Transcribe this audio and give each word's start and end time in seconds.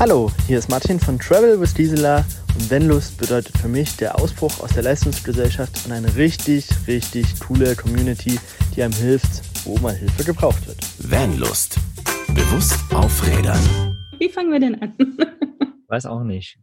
Hallo, 0.00 0.32
hier 0.46 0.56
ist 0.56 0.70
Martin 0.70 0.98
von 0.98 1.18
Travel 1.18 1.60
with 1.60 1.74
Gisela 1.74 2.24
und 2.54 2.70
Vanlust 2.70 3.18
bedeutet 3.18 3.58
für 3.58 3.68
mich 3.68 3.98
der 3.98 4.18
Ausbruch 4.18 4.60
aus 4.60 4.72
der 4.72 4.82
Leistungsgesellschaft 4.82 5.84
und 5.84 5.92
eine 5.92 6.16
richtig, 6.16 6.66
richtig 6.86 7.38
coole 7.38 7.76
Community, 7.76 8.40
die 8.74 8.82
einem 8.82 8.94
hilft, 8.94 9.42
wo 9.66 9.76
mal 9.76 9.94
Hilfe 9.94 10.24
gebraucht 10.24 10.66
wird. 10.66 10.78
Vanlust. 11.00 11.76
Bewusst 12.28 12.80
auf 12.94 13.26
Rädern. 13.26 13.60
Wie 14.18 14.30
fangen 14.30 14.50
wir 14.50 14.60
denn 14.60 14.80
an? 14.80 14.94
Weiß 15.88 16.06
auch 16.06 16.24
nicht. 16.24 16.58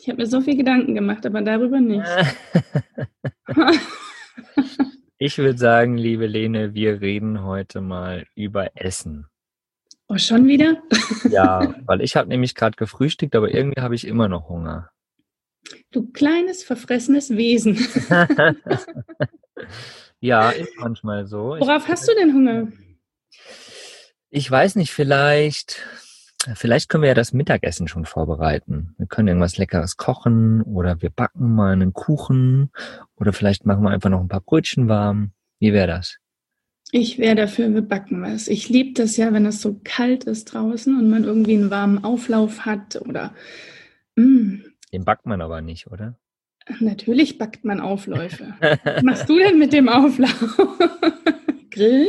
Ich 0.00 0.08
habe 0.08 0.22
mir 0.22 0.26
so 0.26 0.40
viel 0.40 0.56
Gedanken 0.56 0.94
gemacht, 0.94 1.26
aber 1.26 1.42
darüber 1.42 1.80
nicht. 1.80 2.08
ich 5.18 5.36
würde 5.36 5.58
sagen, 5.58 5.98
liebe 5.98 6.26
Lene, 6.26 6.72
wir 6.72 7.02
reden 7.02 7.44
heute 7.44 7.82
mal 7.82 8.24
über 8.34 8.70
Essen. 8.74 9.26
Oh, 10.08 10.16
schon 10.16 10.46
wieder? 10.46 10.82
ja, 11.30 11.74
weil 11.84 12.00
ich 12.00 12.16
habe 12.16 12.28
nämlich 12.28 12.54
gerade 12.54 12.76
gefrühstückt, 12.76 13.36
aber 13.36 13.52
irgendwie 13.52 13.80
habe 13.80 13.94
ich 13.94 14.06
immer 14.06 14.28
noch 14.28 14.48
Hunger. 14.48 14.90
Du 15.90 16.10
kleines, 16.10 16.64
verfressenes 16.64 17.36
Wesen. 17.36 17.76
ja, 20.20 20.48
ist 20.50 20.72
manchmal 20.78 21.26
so. 21.26 21.56
Worauf 21.58 21.84
ich, 21.84 21.88
hast 21.88 22.08
du 22.08 22.14
denn 22.14 22.32
Hunger? 22.32 22.68
Ich 24.30 24.50
weiß 24.50 24.76
nicht, 24.76 24.92
vielleicht, 24.92 25.84
vielleicht 26.54 26.88
können 26.88 27.02
wir 27.02 27.08
ja 27.08 27.14
das 27.14 27.34
Mittagessen 27.34 27.86
schon 27.86 28.06
vorbereiten. 28.06 28.94
Wir 28.96 29.06
können 29.06 29.28
irgendwas 29.28 29.58
Leckeres 29.58 29.98
kochen 29.98 30.62
oder 30.62 31.02
wir 31.02 31.10
backen 31.10 31.54
mal 31.54 31.72
einen 31.72 31.92
Kuchen 31.92 32.70
oder 33.16 33.34
vielleicht 33.34 33.66
machen 33.66 33.82
wir 33.82 33.90
einfach 33.90 34.10
noch 34.10 34.20
ein 34.20 34.28
paar 34.28 34.40
Brötchen 34.40 34.88
warm. 34.88 35.32
Wie 35.60 35.74
wäre 35.74 35.86
das? 35.86 36.16
Ich 36.90 37.18
wäre 37.18 37.34
dafür, 37.34 37.72
wir 37.74 37.82
backen 37.82 38.22
was. 38.22 38.48
Ich 38.48 38.68
liebe 38.68 38.94
das 38.94 39.16
ja, 39.16 39.32
wenn 39.32 39.44
es 39.44 39.60
so 39.60 39.78
kalt 39.84 40.24
ist 40.24 40.46
draußen 40.46 40.98
und 40.98 41.10
man 41.10 41.24
irgendwie 41.24 41.54
einen 41.54 41.70
warmen 41.70 42.02
Auflauf 42.02 42.64
hat 42.64 42.96
oder. 42.96 43.34
Mm. 44.16 44.60
Den 44.92 45.04
backt 45.04 45.26
man 45.26 45.42
aber 45.42 45.60
nicht, 45.60 45.88
oder? 45.88 46.18
Natürlich 46.80 47.36
backt 47.36 47.64
man 47.64 47.80
Aufläufe. 47.80 48.54
Was 48.84 49.02
machst 49.02 49.28
du 49.28 49.38
denn 49.38 49.58
mit 49.58 49.72
dem 49.72 49.88
Auflauf? 49.88 50.68
Grillen? 51.70 52.08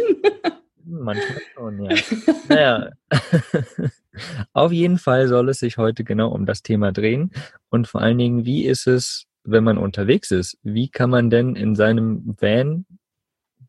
Manchmal 0.86 1.42
schon, 1.54 1.84
ja. 1.84 1.96
Naja. 2.48 2.90
Auf 4.54 4.72
jeden 4.72 4.98
Fall 4.98 5.28
soll 5.28 5.50
es 5.50 5.60
sich 5.60 5.78
heute 5.78 6.04
genau 6.04 6.30
um 6.30 6.46
das 6.46 6.64
Thema 6.64 6.92
drehen. 6.92 7.32
Und 7.70 7.88
vor 7.88 8.02
allen 8.02 8.18
Dingen, 8.18 8.46
wie 8.46 8.66
ist 8.66 8.88
es, 8.88 9.28
wenn 9.44 9.64
man 9.64 9.78
unterwegs 9.78 10.32
ist? 10.32 10.58
Wie 10.64 10.90
kann 10.90 11.10
man 11.10 11.30
denn 11.30 11.56
in 11.56 11.76
seinem 11.76 12.36
Van 12.40 12.86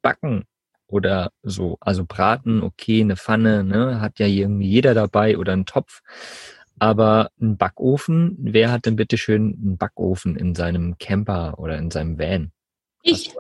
backen? 0.03 0.45
Oder 0.91 1.31
so. 1.43 1.77
Also 1.81 2.05
Braten, 2.07 2.63
okay, 2.63 3.01
eine 3.01 3.17
Pfanne, 3.17 3.65
ne, 3.65 4.01
hat 4.01 4.19
ja 4.19 4.27
irgendwie 4.27 4.69
jeder 4.69 4.95
dabei 4.95 5.39
oder 5.39 5.53
einen 5.53 5.67
Topf. 5.67 6.01
Aber 6.79 7.31
ein 7.41 7.57
Backofen, 7.57 8.37
wer 8.41 8.73
hat 8.73 8.87
denn 8.87 8.97
bitte 8.97 9.19
schön 9.19 9.59
einen 9.63 9.77
Backofen 9.77 10.37
in 10.37 10.55
seinem 10.55 10.97
Camper 10.99 11.59
oder 11.59 11.77
in 11.77 11.91
seinem 11.91 12.19
Van? 12.19 12.53
Ich. 13.03 13.35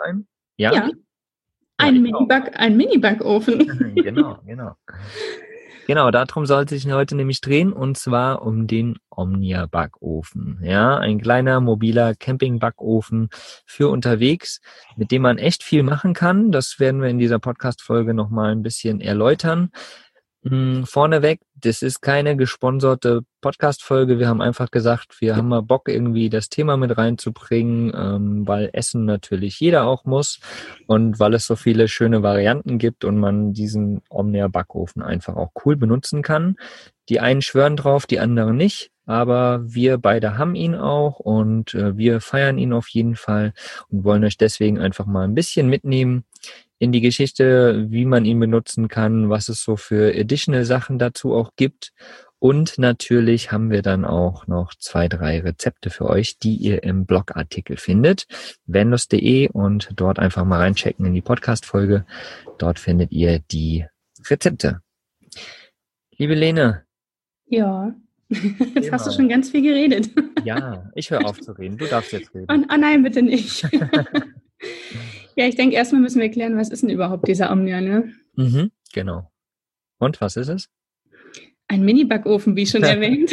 Ja. 0.57 0.73
ja. 0.75 0.91
Ein 1.79 2.03
Mini-Back, 2.03 2.53
ein 2.55 2.77
Mini-Backofen. 2.77 3.95
genau, 3.95 4.39
genau. 4.45 4.77
Genau, 5.91 6.13
darum 6.13 6.47
soll 6.47 6.63
es 6.63 6.71
sich 6.71 6.87
heute 6.87 7.17
nämlich 7.17 7.41
drehen 7.41 7.73
und 7.73 7.99
zwar 7.99 8.43
um 8.43 8.69
den 8.69 8.99
Omnia 9.11 9.67
Backofen. 9.67 10.61
Ja, 10.63 10.97
ein 10.97 11.21
kleiner 11.21 11.61
mobiler 11.61 12.15
Camping 12.15 12.61
Backofen 12.61 13.29
für 13.67 13.89
unterwegs, 13.89 14.61
mit 14.95 15.11
dem 15.11 15.23
man 15.23 15.39
echt 15.39 15.65
viel 15.65 15.83
machen 15.83 16.15
kann. 16.15 16.53
Das 16.53 16.79
werden 16.79 17.03
wir 17.03 17.09
in 17.09 17.19
dieser 17.19 17.41
Podcast 17.41 17.83
Folge 17.83 18.15
nochmal 18.15 18.53
ein 18.53 18.63
bisschen 18.63 19.01
erläutern. 19.01 19.73
Hm, 20.45 20.87
vorneweg, 20.87 21.41
das 21.61 21.83
ist 21.83 22.01
keine 22.01 22.37
gesponserte 22.37 23.23
Podcast-Folge. 23.41 24.19
Wir 24.19 24.29
haben 24.29 24.41
einfach 24.41 24.71
gesagt, 24.71 25.21
wir 25.21 25.37
haben 25.37 25.49
mal 25.49 25.63
Bock, 25.63 25.89
irgendwie 25.89 26.31
das 26.31 26.49
Thema 26.49 26.77
mit 26.77 26.97
reinzubringen, 26.97 27.93
ähm, 27.95 28.47
weil 28.47 28.71
Essen 28.73 29.05
natürlich 29.05 29.61
jeder 29.61 29.87
auch 29.87 30.05
muss 30.05 30.41
und 30.87 31.19
weil 31.19 31.35
es 31.35 31.47
so 31.47 31.57
viele 31.57 31.89
schöne 31.89 32.23
Varianten 32.23 32.79
gibt 32.79 33.05
und 33.05 33.19
man 33.19 33.53
diesen 33.53 34.03
Omnia-Backofen 34.09 35.03
einfach 35.03 35.37
auch 35.37 35.51
cool 35.65 35.77
benutzen 35.77 36.23
kann. 36.23 36.57
Die 37.09 37.21
einen 37.21 37.43
schwören 37.43 37.77
drauf, 37.77 38.07
die 38.07 38.21
anderen 38.21 38.57
nicht, 38.57 38.91
aber 39.07 39.61
wir 39.65 39.99
beide 39.99 40.39
haben 40.39 40.55
ihn 40.55 40.75
auch 40.75 41.19
und 41.19 41.75
äh, 41.75 41.97
wir 41.97 42.21
feiern 42.21 42.59
ihn 42.59 42.73
auf 42.73 42.89
jeden 42.89 43.17
Fall 43.17 43.53
und 43.89 44.05
wollen 44.05 44.25
euch 44.25 44.37
deswegen 44.37 44.79
einfach 44.79 45.07
mal 45.07 45.25
ein 45.25 45.35
bisschen 45.35 45.69
mitnehmen 45.69 46.25
in 46.81 46.93
die 46.93 47.03
Geschichte, 47.03 47.87
wie 47.91 48.07
man 48.07 48.25
ihn 48.25 48.41
benutzen 48.41 48.89
kann, 48.89 49.29
was 49.29 49.51
es 49.51 49.63
so 49.63 49.77
für 49.77 50.19
additional 50.19 50.65
Sachen 50.65 50.99
dazu 50.99 51.35
auch 51.35 51.51
gibt. 51.55 51.93
Und 52.39 52.79
natürlich 52.79 53.53
haben 53.53 53.71
wir 53.71 53.83
dann 53.83 54.07
auch 54.07 54.47
noch 54.47 54.75
zwei, 54.75 55.07
drei 55.07 55.41
Rezepte 55.41 55.91
für 55.91 56.09
euch, 56.09 56.39
die 56.39 56.55
ihr 56.55 56.83
im 56.83 57.05
Blogartikel 57.05 57.77
findet, 57.77 58.27
venlos.de 58.65 59.51
und 59.51 59.91
dort 59.95 60.19
einfach 60.19 60.47
mal 60.47 60.57
reinchecken 60.57 61.05
in 61.05 61.13
die 61.13 61.21
Podcast-Folge. 61.21 62.07
Dort 62.57 62.79
findet 62.79 63.13
ihr 63.13 63.41
die 63.41 63.85
Rezepte. 64.31 64.81
Liebe 66.17 66.35
Lene. 66.35 66.85
Ja, 67.47 67.95
jetzt 68.31 68.91
hast 68.91 69.07
du 69.07 69.13
schon 69.13 69.29
ganz 69.29 69.51
viel 69.51 69.63
geredet. 69.63 70.09
Ja, 70.45 70.91
ich 70.95 71.11
höre 71.11 71.27
auf 71.27 71.39
zu 71.39 71.53
reden. 71.53 71.77
Du 71.77 71.85
darfst 71.85 72.13
jetzt 72.13 72.35
reden. 72.35 72.47
Oh, 72.49 72.73
oh 72.73 72.77
nein, 72.79 73.03
bitte 73.03 73.21
nicht. 73.21 73.69
Ja, 75.41 75.47
ich 75.47 75.57
denke, 75.57 75.75
erstmal 75.75 76.03
müssen 76.03 76.21
wir 76.21 76.31
klären, 76.31 76.59
was 76.59 76.69
ist 76.69 76.83
denn 76.83 76.91
überhaupt 76.91 77.27
dieser 77.27 77.51
Omnia, 77.51 77.81
ne? 77.81 78.13
Mhm, 78.37 78.73
genau. 78.93 79.31
Und 79.99 80.21
was 80.21 80.37
ist 80.37 80.49
es? 80.49 80.69
Ein 81.67 81.83
Mini-Backofen, 81.83 82.57
wie 82.57 82.67
schon 82.67 82.83
erwähnt. 82.83 83.33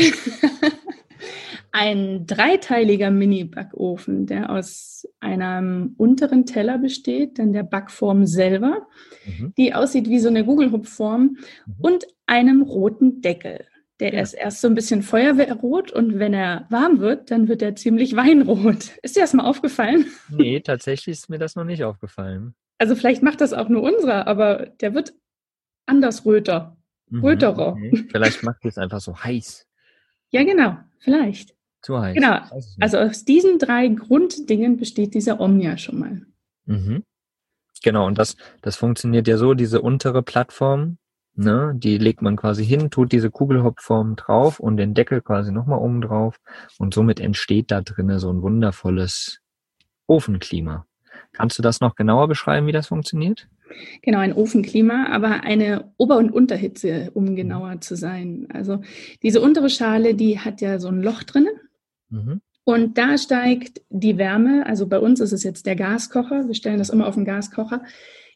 Ein 1.73 2.25
dreiteiliger 2.25 3.11
Mini-Backofen, 3.11 4.25
der 4.25 4.51
aus 4.51 5.05
einem 5.19 5.95
unteren 5.97 6.45
Teller 6.45 6.77
besteht, 6.77 7.39
dann 7.39 7.51
der 7.51 7.63
Backform 7.63 8.25
selber, 8.25 8.87
mhm. 9.25 9.53
die 9.57 9.73
aussieht 9.73 10.07
wie 10.07 10.19
so 10.19 10.29
eine 10.29 10.45
Gugelhupfform 10.45 11.35
mhm. 11.65 11.75
und 11.79 12.07
einem 12.25 12.61
roten 12.61 13.19
Deckel. 13.19 13.65
Der 13.99 14.13
ja. 14.13 14.21
ist 14.21 14.33
erst 14.33 14.61
so 14.61 14.67
ein 14.67 14.75
bisschen 14.75 15.01
Feuerwehrrot 15.01 15.91
und 15.91 16.19
wenn 16.19 16.33
er 16.33 16.67
warm 16.69 16.99
wird, 16.99 17.31
dann 17.31 17.47
wird 17.47 17.61
er 17.61 17.75
ziemlich 17.75 18.15
weinrot. 18.15 18.91
Ist 19.01 19.15
dir 19.15 19.21
das 19.21 19.33
mal 19.33 19.45
aufgefallen? 19.45 20.05
Nee, 20.29 20.59
tatsächlich 20.59 21.17
ist 21.17 21.29
mir 21.29 21.39
das 21.39 21.55
noch 21.55 21.63
nicht 21.63 21.83
aufgefallen. 21.83 22.53
Also 22.77 22.95
vielleicht 22.95 23.23
macht 23.23 23.41
das 23.41 23.53
auch 23.53 23.69
nur 23.69 23.81
unserer, 23.81 24.27
aber 24.27 24.67
der 24.81 24.93
wird 24.93 25.13
anders 25.87 26.25
röter. 26.25 26.77
Mhm, 27.09 27.23
röterer. 27.23 27.71
Okay. 27.73 28.05
Vielleicht 28.11 28.43
macht 28.43 28.65
es 28.65 28.77
einfach 28.77 28.99
so 28.99 29.17
heiß. 29.17 29.65
Ja, 30.29 30.43
genau, 30.43 30.77
vielleicht. 30.99 31.55
Zu 31.81 31.99
heiß. 31.99 32.15
Genau. 32.15 32.39
Also 32.79 32.97
aus 32.97 33.23
diesen 33.25 33.59
drei 33.59 33.87
Grunddingen 33.87 34.77
besteht 34.77 35.13
dieser 35.13 35.39
Omnia 35.39 35.77
schon 35.77 35.99
mal. 35.99 36.21
Mhm. 36.65 37.03
Genau, 37.83 38.05
und 38.05 38.17
das, 38.17 38.35
das 38.61 38.75
funktioniert 38.75 39.27
ja 39.27 39.37
so, 39.37 39.53
diese 39.53 39.81
untere 39.81 40.23
Plattform, 40.23 40.97
Ne? 41.39 41.73
Die 41.75 41.99
legt 41.99 42.23
man 42.23 42.35
quasi 42.35 42.65
hin, 42.65 42.89
tut 42.89 43.11
diese 43.11 43.29
Kugelhopfform 43.29 44.15
drauf 44.15 44.59
und 44.59 44.77
den 44.77 44.95
Deckel 44.95 45.21
quasi 45.21 45.51
nochmal 45.51 45.79
oben 45.79 46.01
drauf 46.01 46.39
und 46.79 46.95
somit 46.95 47.19
entsteht 47.19 47.69
da 47.69 47.81
drinnen 47.81 48.17
so 48.17 48.31
ein 48.31 48.41
wundervolles 48.41 49.39
Ofenklima. 50.07 50.87
Kannst 51.33 51.59
du 51.59 51.61
das 51.61 51.79
noch 51.79 51.95
genauer 51.95 52.27
beschreiben, 52.27 52.65
wie 52.65 52.71
das 52.71 52.87
funktioniert? 52.87 53.47
Genau, 54.01 54.17
ein 54.17 54.33
Ofenklima, 54.33 55.09
aber 55.11 55.43
eine 55.43 55.91
Ober- 55.97 56.17
und 56.17 56.31
Unterhitze, 56.31 57.11
um 57.13 57.35
genauer 57.35 57.81
zu 57.81 57.95
sein. 57.95 58.47
Also 58.51 58.81
diese 59.21 59.39
untere 59.39 59.69
Schale, 59.69 60.15
die 60.15 60.39
hat 60.39 60.59
ja 60.61 60.79
so 60.79 60.87
ein 60.87 61.03
Loch 61.03 61.21
drinnen. 61.21 61.53
Mhm. 62.09 62.41
Und 62.63 62.97
da 62.97 63.15
steigt 63.19 63.81
die 63.89 64.17
Wärme, 64.17 64.65
also 64.65 64.87
bei 64.87 64.97
uns 64.97 65.19
ist 65.19 65.33
es 65.33 65.43
jetzt 65.43 65.67
der 65.67 65.75
Gaskocher, 65.75 66.47
wir 66.47 66.55
stellen 66.55 66.79
das 66.79 66.89
immer 66.89 67.07
auf 67.07 67.15
den 67.15 67.25
Gaskocher. 67.25 67.83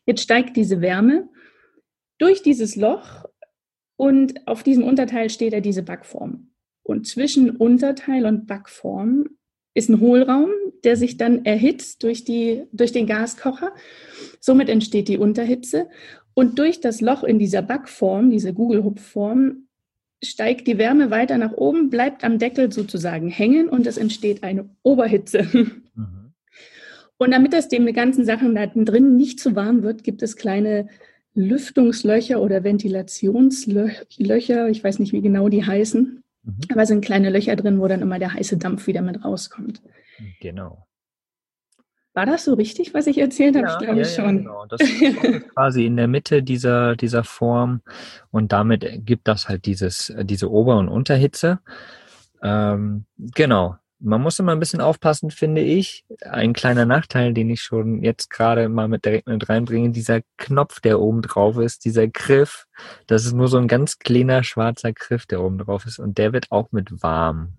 Jetzt 0.05 0.21
steigt 0.21 0.55
diese 0.55 0.81
Wärme 0.81 1.27
durch 2.21 2.43
dieses 2.43 2.75
Loch 2.75 3.25
und 3.97 4.47
auf 4.47 4.61
diesem 4.63 4.83
Unterteil 4.83 5.29
steht 5.29 5.53
er 5.53 5.61
diese 5.61 5.81
Backform. 5.81 6.51
Und 6.83 7.07
zwischen 7.07 7.49
Unterteil 7.51 8.25
und 8.25 8.47
Backform 8.47 9.29
ist 9.73 9.89
ein 9.89 9.99
Hohlraum, 9.99 10.51
der 10.83 10.97
sich 10.97 11.17
dann 11.17 11.45
erhitzt 11.45 12.03
durch, 12.03 12.23
die, 12.23 12.63
durch 12.71 12.91
den 12.91 13.07
Gaskocher. 13.07 13.71
Somit 14.39 14.69
entsteht 14.69 15.07
die 15.07 15.17
Unterhitze. 15.17 15.87
Und 16.33 16.59
durch 16.59 16.79
das 16.79 17.01
Loch 17.01 17.23
in 17.23 17.39
dieser 17.39 17.61
Backform, 17.61 18.29
diese 18.29 18.53
Gugelhupfform, 18.53 19.67
steigt 20.23 20.67
die 20.67 20.77
Wärme 20.77 21.09
weiter 21.09 21.37
nach 21.37 21.53
oben, 21.53 21.89
bleibt 21.89 22.23
am 22.23 22.37
Deckel 22.37 22.71
sozusagen 22.71 23.29
hängen 23.29 23.67
und 23.67 23.87
es 23.87 23.97
entsteht 23.97 24.43
eine 24.43 24.69
Oberhitze. 24.83 25.47
Mhm. 25.53 26.33
Und 27.17 27.31
damit 27.31 27.53
das 27.53 27.67
dem 27.67 27.91
ganzen 27.93 28.25
Sachen 28.25 28.55
da 28.55 28.67
drin 28.67 29.15
nicht 29.15 29.39
zu 29.39 29.55
warm 29.55 29.83
wird, 29.83 30.03
gibt 30.03 30.21
es 30.23 30.35
kleine 30.35 30.87
Lüftungslöcher 31.33 32.41
oder 32.41 32.63
Ventilationslöcher, 32.63 34.69
ich 34.69 34.83
weiß 34.83 34.99
nicht, 34.99 35.13
wie 35.13 35.21
genau 35.21 35.49
die 35.49 35.65
heißen, 35.65 36.23
mhm. 36.43 36.57
aber 36.71 36.81
es 36.81 36.89
sind 36.89 37.03
kleine 37.03 37.29
Löcher 37.29 37.55
drin, 37.55 37.79
wo 37.79 37.87
dann 37.87 38.01
immer 38.01 38.19
der 38.19 38.33
heiße 38.33 38.57
Dampf 38.57 38.87
wieder 38.87 39.01
mit 39.01 39.23
rauskommt. 39.23 39.81
Genau. 40.41 40.85
War 42.13 42.25
das 42.25 42.43
so 42.43 42.55
richtig, 42.55 42.93
was 42.93 43.07
ich 43.07 43.17
erzählt 43.17 43.55
habe? 43.55 43.67
Ja, 43.67 43.73
ich 43.73 43.85
glaube 43.85 43.99
ja, 43.99 44.05
schon. 44.05 44.35
Ja, 44.35 44.41
genau. 44.41 44.65
Das 44.65 44.81
ist 44.81 45.53
quasi 45.53 45.85
in 45.85 45.95
der 45.95 46.09
Mitte 46.09 46.43
dieser, 46.43 46.97
dieser 46.97 47.23
Form 47.23 47.81
und 48.31 48.51
damit 48.51 48.85
gibt 49.05 49.29
das 49.29 49.47
halt 49.47 49.65
dieses, 49.65 50.13
diese 50.23 50.51
Ober- 50.51 50.77
und 50.77 50.89
Unterhitze. 50.89 51.59
Ähm, 52.43 53.05
genau. 53.17 53.77
Man 54.03 54.21
muss 54.21 54.39
immer 54.39 54.51
ein 54.51 54.59
bisschen 54.59 54.81
aufpassen, 54.81 55.29
finde 55.29 55.61
ich. 55.61 56.05
Ein 56.21 56.53
kleiner 56.53 56.85
Nachteil, 56.85 57.33
den 57.33 57.49
ich 57.51 57.61
schon 57.61 58.03
jetzt 58.03 58.31
gerade 58.31 58.67
mal 58.67 58.87
mit 58.87 59.05
direkt 59.05 59.27
mit 59.27 59.47
reinbringe, 59.47 59.91
dieser 59.91 60.21
Knopf, 60.37 60.79
der 60.79 60.99
oben 60.99 61.21
drauf 61.21 61.57
ist, 61.57 61.85
dieser 61.85 62.07
Griff, 62.07 62.65
das 63.05 63.25
ist 63.25 63.33
nur 63.33 63.47
so 63.47 63.57
ein 63.57 63.67
ganz 63.67 63.99
kleiner 63.99 64.43
schwarzer 64.43 64.91
Griff, 64.91 65.27
der 65.27 65.41
oben 65.41 65.59
drauf 65.59 65.85
ist 65.85 65.99
und 65.99 66.17
der 66.17 66.33
wird 66.33 66.47
auch 66.51 66.71
mit 66.71 67.03
warm. 67.03 67.53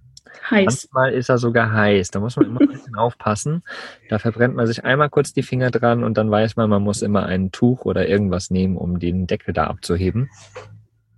Heiß. 0.50 0.88
Manchmal 0.92 1.12
ist 1.12 1.28
er 1.28 1.38
sogar 1.38 1.72
heiß. 1.72 2.10
Da 2.10 2.20
muss 2.20 2.36
man 2.36 2.46
immer 2.46 2.60
ein 2.60 2.68
bisschen 2.68 2.96
aufpassen. 2.96 3.62
Da 4.08 4.18
verbrennt 4.18 4.54
man 4.54 4.66
sich 4.66 4.84
einmal 4.84 5.10
kurz 5.10 5.32
die 5.32 5.42
Finger 5.42 5.70
dran 5.70 6.02
und 6.02 6.16
dann 6.16 6.30
weiß 6.30 6.56
man, 6.56 6.70
man 6.70 6.82
muss 6.82 7.02
immer 7.02 7.26
ein 7.26 7.52
Tuch 7.52 7.84
oder 7.84 8.08
irgendwas 8.08 8.50
nehmen, 8.50 8.76
um 8.76 8.98
den 8.98 9.26
Deckel 9.26 9.54
da 9.54 9.66
abzuheben. 9.66 10.30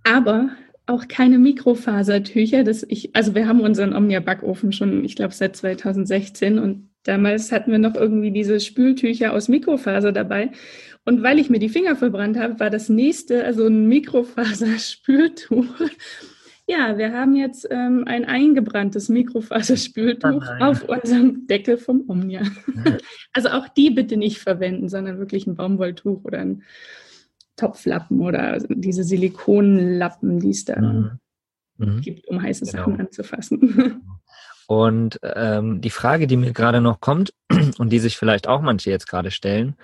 Aber 0.03 0.49
auch 0.87 1.07
keine 1.07 1.39
Mikrofasertücher. 1.39 2.63
Das 2.63 2.85
ich, 2.87 3.15
also 3.15 3.35
wir 3.35 3.47
haben 3.47 3.61
unseren 3.61 3.95
Omnia-Backofen 3.95 4.71
schon, 4.71 5.03
ich 5.03 5.15
glaube, 5.15 5.33
seit 5.33 5.55
2016 5.55 6.59
und 6.59 6.89
damals 7.03 7.51
hatten 7.51 7.71
wir 7.71 7.79
noch 7.79 7.95
irgendwie 7.95 8.31
diese 8.31 8.59
Spültücher 8.59 9.33
aus 9.33 9.47
Mikrofaser 9.47 10.11
dabei. 10.11 10.51
Und 11.05 11.21
weil 11.21 11.39
ich 11.39 11.49
mir 11.49 11.59
die 11.59 11.69
Finger 11.69 11.95
verbrannt 11.95 12.37
habe, 12.37 12.59
war 12.59 12.69
das 12.69 12.89
nächste 12.89 13.45
also 13.45 13.67
ein 13.67 13.87
Mikrofaserspültuch. 13.87 15.65
Ja, 16.67 16.97
wir 16.97 17.13
haben 17.13 17.35
jetzt 17.35 17.67
ähm, 17.69 18.05
ein 18.07 18.25
eingebranntes 18.25 19.07
Mikrofaserspültuch 19.07 20.43
oh 20.59 20.63
auf 20.63 20.83
unserem 20.89 21.45
Deckel 21.45 21.77
vom 21.77 22.05
Omnia. 22.07 22.41
also 23.33 23.49
auch 23.49 23.67
die 23.67 23.91
bitte 23.91 24.17
nicht 24.17 24.39
verwenden, 24.39 24.89
sondern 24.89 25.19
wirklich 25.19 25.45
ein 25.45 25.55
Baumwolltuch 25.55 26.23
oder 26.23 26.39
ein 26.39 26.63
Topflappen 27.55 28.19
oder 28.21 28.59
diese 28.69 29.03
Silikonlappen, 29.03 30.39
die 30.39 30.49
es 30.49 30.65
da 30.65 30.79
mhm. 30.79 31.19
Mhm. 31.77 32.01
gibt, 32.01 32.27
um 32.27 32.41
heiße 32.41 32.65
genau. 32.65 32.77
Sachen 32.83 32.99
anzufassen. 32.99 34.01
Und 34.67 35.19
ähm, 35.21 35.81
die 35.81 35.89
Frage, 35.89 36.27
die 36.27 36.37
mir 36.37 36.51
gerade 36.51 36.81
noch 36.81 36.99
kommt 36.99 37.33
und 37.77 37.89
die 37.91 37.99
sich 37.99 38.17
vielleicht 38.17 38.47
auch 38.47 38.61
manche 38.61 38.89
jetzt 38.89 39.07
gerade 39.07 39.29
stellen, 39.29 39.75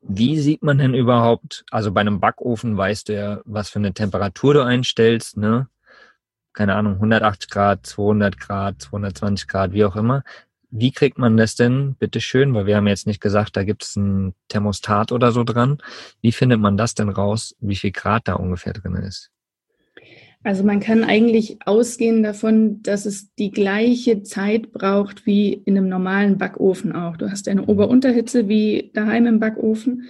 wie 0.00 0.38
sieht 0.38 0.62
man 0.62 0.78
denn 0.78 0.94
überhaupt, 0.94 1.64
also 1.70 1.90
bei 1.90 2.02
einem 2.02 2.20
Backofen 2.20 2.76
weißt 2.76 3.08
du 3.08 3.14
ja, 3.14 3.40
was 3.44 3.70
für 3.70 3.78
eine 3.78 3.94
Temperatur 3.94 4.54
du 4.54 4.64
einstellst, 4.64 5.36
ne? 5.36 5.68
Keine 6.52 6.76
Ahnung, 6.76 6.94
180 6.94 7.50
Grad, 7.50 7.86
200 7.86 8.38
Grad, 8.38 8.80
220 8.80 9.48
Grad, 9.48 9.72
wie 9.72 9.84
auch 9.84 9.96
immer. 9.96 10.22
Wie 10.76 10.90
kriegt 10.90 11.18
man 11.18 11.36
das 11.36 11.54
denn, 11.54 11.94
bitteschön, 12.00 12.52
weil 12.52 12.66
wir 12.66 12.76
haben 12.76 12.88
jetzt 12.88 13.06
nicht 13.06 13.20
gesagt, 13.20 13.56
da 13.56 13.62
gibt 13.62 13.84
es 13.84 13.94
ein 13.94 14.34
Thermostat 14.48 15.12
oder 15.12 15.30
so 15.30 15.44
dran. 15.44 15.78
Wie 16.20 16.32
findet 16.32 16.58
man 16.58 16.76
das 16.76 16.94
denn 16.94 17.10
raus, 17.10 17.54
wie 17.60 17.76
viel 17.76 17.92
Grad 17.92 18.26
da 18.26 18.34
ungefähr 18.34 18.72
drin 18.72 18.96
ist? 18.96 19.30
Also 20.42 20.64
man 20.64 20.80
kann 20.80 21.04
eigentlich 21.04 21.58
ausgehen 21.64 22.24
davon, 22.24 22.82
dass 22.82 23.06
es 23.06 23.32
die 23.36 23.52
gleiche 23.52 24.24
Zeit 24.24 24.72
braucht 24.72 25.26
wie 25.26 25.52
in 25.52 25.78
einem 25.78 25.88
normalen 25.88 26.38
Backofen 26.38 26.92
auch. 26.92 27.16
Du 27.16 27.30
hast 27.30 27.46
eine 27.46 27.62
mhm. 27.62 27.68
Ober-Unterhitze 27.68 28.48
wie 28.48 28.90
daheim 28.94 29.26
im 29.26 29.38
Backofen. 29.38 30.08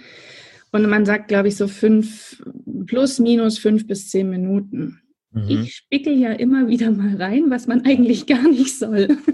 Und 0.71 0.89
man 0.89 1.05
sagt, 1.05 1.27
glaube 1.27 1.49
ich, 1.49 1.57
so 1.57 1.67
fünf, 1.67 2.43
plus, 2.87 3.19
minus 3.19 3.59
fünf 3.59 3.85
bis 3.85 4.09
zehn 4.09 4.31
Minuten. 4.31 4.99
Mhm. 5.35 5.49
Ich 5.49 5.75
spickel 5.75 6.17
ja 6.17 6.31
immer 6.31 6.67
wieder 6.67 6.89
mal 6.91 7.15
rein, 7.21 7.45
was 7.49 7.67
man 7.67 7.85
eigentlich 7.85 8.25
gar 8.25 8.43
nicht 8.43 8.77
soll. 8.79 9.17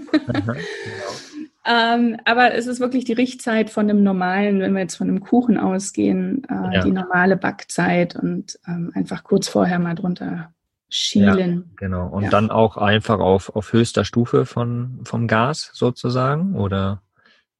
Ähm, 1.64 2.16
aber 2.24 2.54
es 2.54 2.66
ist 2.66 2.80
wirklich 2.80 3.04
die 3.04 3.12
Richtzeit 3.12 3.70
von 3.70 3.86
dem 3.86 4.02
normalen, 4.02 4.58
wenn 4.58 4.72
wir 4.72 4.80
jetzt 4.80 4.96
von 4.96 5.08
einem 5.08 5.20
Kuchen 5.20 5.58
ausgehen, 5.58 6.42
äh, 6.50 6.74
ja. 6.74 6.82
die 6.82 6.90
normale 6.90 7.36
Backzeit 7.36 8.16
und 8.16 8.58
ähm, 8.66 8.90
einfach 8.94 9.22
kurz 9.22 9.46
vorher 9.46 9.78
mal 9.78 9.94
drunter 9.94 10.52
schielen. 10.88 11.70
Ja, 11.70 11.72
genau. 11.76 12.08
Und 12.08 12.24
ja. 12.24 12.30
dann 12.30 12.50
auch 12.50 12.76
einfach 12.76 13.20
auf, 13.20 13.54
auf 13.54 13.72
höchster 13.72 14.04
Stufe 14.04 14.44
von, 14.44 15.02
vom 15.04 15.28
Gas 15.28 15.70
sozusagen, 15.72 16.56
oder? 16.56 17.00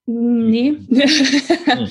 Nee. 0.06 0.78
Hm. 1.64 1.88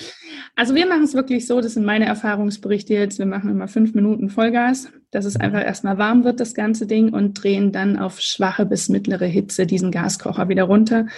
Also 0.55 0.75
wir 0.75 0.85
machen 0.85 1.03
es 1.03 1.13
wirklich 1.13 1.47
so, 1.47 1.61
das 1.61 1.75
sind 1.75 1.85
meine 1.85 2.05
Erfahrungsberichte 2.05 2.93
jetzt, 2.93 3.19
wir 3.19 3.25
machen 3.25 3.49
immer 3.49 3.67
fünf 3.67 3.93
Minuten 3.93 4.29
Vollgas, 4.29 4.89
dass 5.09 5.25
es 5.25 5.35
mhm. 5.35 5.41
einfach 5.41 5.63
erstmal 5.63 5.97
warm 5.97 6.23
wird, 6.23 6.39
das 6.39 6.53
ganze 6.53 6.87
Ding, 6.87 7.13
und 7.13 7.41
drehen 7.41 7.71
dann 7.71 7.97
auf 7.97 8.19
schwache 8.19 8.65
bis 8.65 8.89
mittlere 8.89 9.25
Hitze 9.25 9.65
diesen 9.65 9.91
Gaskocher 9.91 10.49
wieder 10.49 10.63
runter, 10.63 11.03
mhm. 11.03 11.09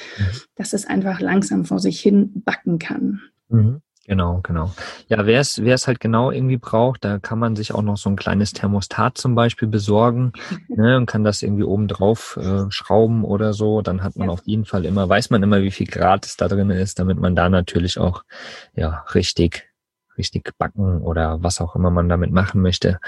dass 0.56 0.74
es 0.74 0.86
einfach 0.86 1.19
langsam 1.19 1.66
vor 1.66 1.80
sich 1.80 2.00
hin 2.00 2.31
backen 2.45 2.80
kann. 2.80 3.22
Mhm. 3.50 3.81
Genau, 4.05 4.41
genau. 4.44 4.73
Ja, 5.07 5.25
wer 5.25 5.39
es, 5.39 5.63
wer 5.63 5.75
es 5.75 5.88
halt 5.88 6.01
genau 6.01 6.29
irgendwie 6.29 6.57
braucht, 6.57 7.05
da 7.05 7.19
kann 7.19 7.39
man 7.39 7.55
sich 7.55 7.73
auch 7.73 7.81
noch 7.81 7.95
so 7.95 8.09
ein 8.09 8.17
kleines 8.17 8.51
Thermostat 8.51 9.17
zum 9.17 9.33
Beispiel 9.33 9.69
besorgen 9.69 10.33
ne, 10.67 10.97
und 10.97 11.05
kann 11.05 11.23
das 11.23 11.41
irgendwie 11.41 11.63
oben 11.63 11.88
drauf 11.88 12.38
äh, 12.41 12.69
schrauben 12.69 13.23
oder 13.23 13.53
so. 13.53 13.81
Dann 13.81 14.03
hat 14.03 14.17
man 14.17 14.27
ja. 14.27 14.33
auf 14.33 14.41
jeden 14.45 14.65
Fall 14.65 14.83
immer, 14.85 15.07
weiß 15.07 15.29
man 15.29 15.41
immer, 15.41 15.61
wie 15.61 15.71
viel 15.71 15.88
Grad 15.88 16.25
es 16.25 16.35
da 16.35 16.50
drin 16.50 16.69
ist, 16.69 17.00
damit 17.00 17.17
man 17.17 17.35
da 17.35 17.47
natürlich 17.47 17.97
auch 17.97 18.23
ja 18.75 19.05
richtig, 19.15 19.69
richtig 20.17 20.51
backen 20.57 21.01
oder 21.01 21.41
was 21.41 21.61
auch 21.61 21.75
immer 21.75 21.89
man 21.89 22.09
damit 22.09 22.31
machen 22.31 22.61
möchte, 22.61 23.00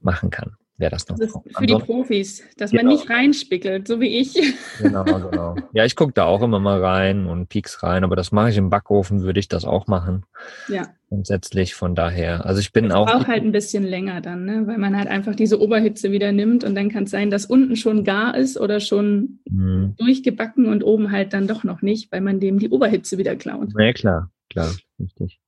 machen 0.00 0.30
kann 0.30 0.57
wer 0.78 0.90
das 0.90 1.08
noch 1.08 1.18
das. 1.18 1.32
Für 1.56 1.66
die 1.66 1.74
Profis, 1.74 2.42
dass 2.56 2.70
genau. 2.70 2.84
man 2.84 2.92
nicht 2.92 3.10
reinspickelt, 3.10 3.86
so 3.86 4.00
wie 4.00 4.18
ich. 4.18 4.34
Genau, 4.80 5.02
genau. 5.04 5.56
Ja, 5.72 5.84
ich 5.84 5.96
gucke 5.96 6.12
da 6.12 6.24
auch 6.24 6.40
immer 6.40 6.60
mal 6.60 6.82
rein 6.82 7.26
und 7.26 7.48
pieks 7.48 7.82
rein, 7.82 8.04
aber 8.04 8.14
das 8.14 8.30
mache 8.30 8.50
ich 8.50 8.56
im 8.56 8.70
Backofen, 8.70 9.22
würde 9.22 9.40
ich 9.40 9.48
das 9.48 9.64
auch 9.64 9.88
machen. 9.88 10.24
Ja. 10.68 10.88
Grundsätzlich 11.08 11.74
von 11.74 11.94
daher. 11.94 12.46
Also 12.46 12.60
ich 12.60 12.72
bin 12.72 12.84
das 12.84 12.94
auch. 12.94 13.12
Auch 13.12 13.26
halt 13.26 13.42
ein 13.42 13.50
bisschen 13.50 13.82
länger 13.82 14.20
dann, 14.20 14.44
ne? 14.44 14.66
weil 14.66 14.78
man 14.78 14.96
halt 14.96 15.08
einfach 15.08 15.34
diese 15.34 15.60
Oberhitze 15.60 16.12
wieder 16.12 16.30
nimmt 16.30 16.62
und 16.62 16.74
dann 16.76 16.90
kann 16.90 17.04
es 17.04 17.10
sein, 17.10 17.30
dass 17.30 17.46
unten 17.46 17.74
schon 17.76 18.04
gar 18.04 18.36
ist 18.36 18.58
oder 18.58 18.78
schon 18.78 19.40
hm. 19.48 19.94
durchgebacken 19.96 20.66
und 20.66 20.84
oben 20.84 21.10
halt 21.10 21.32
dann 21.32 21.48
doch 21.48 21.64
noch 21.64 21.82
nicht, 21.82 22.12
weil 22.12 22.20
man 22.20 22.38
dem 22.38 22.58
die 22.58 22.70
Oberhitze 22.70 23.18
wieder 23.18 23.34
klaut. 23.34 23.70
Ja, 23.76 23.92
klar, 23.92 24.30
klar, 24.48 24.72
richtig. 25.00 25.40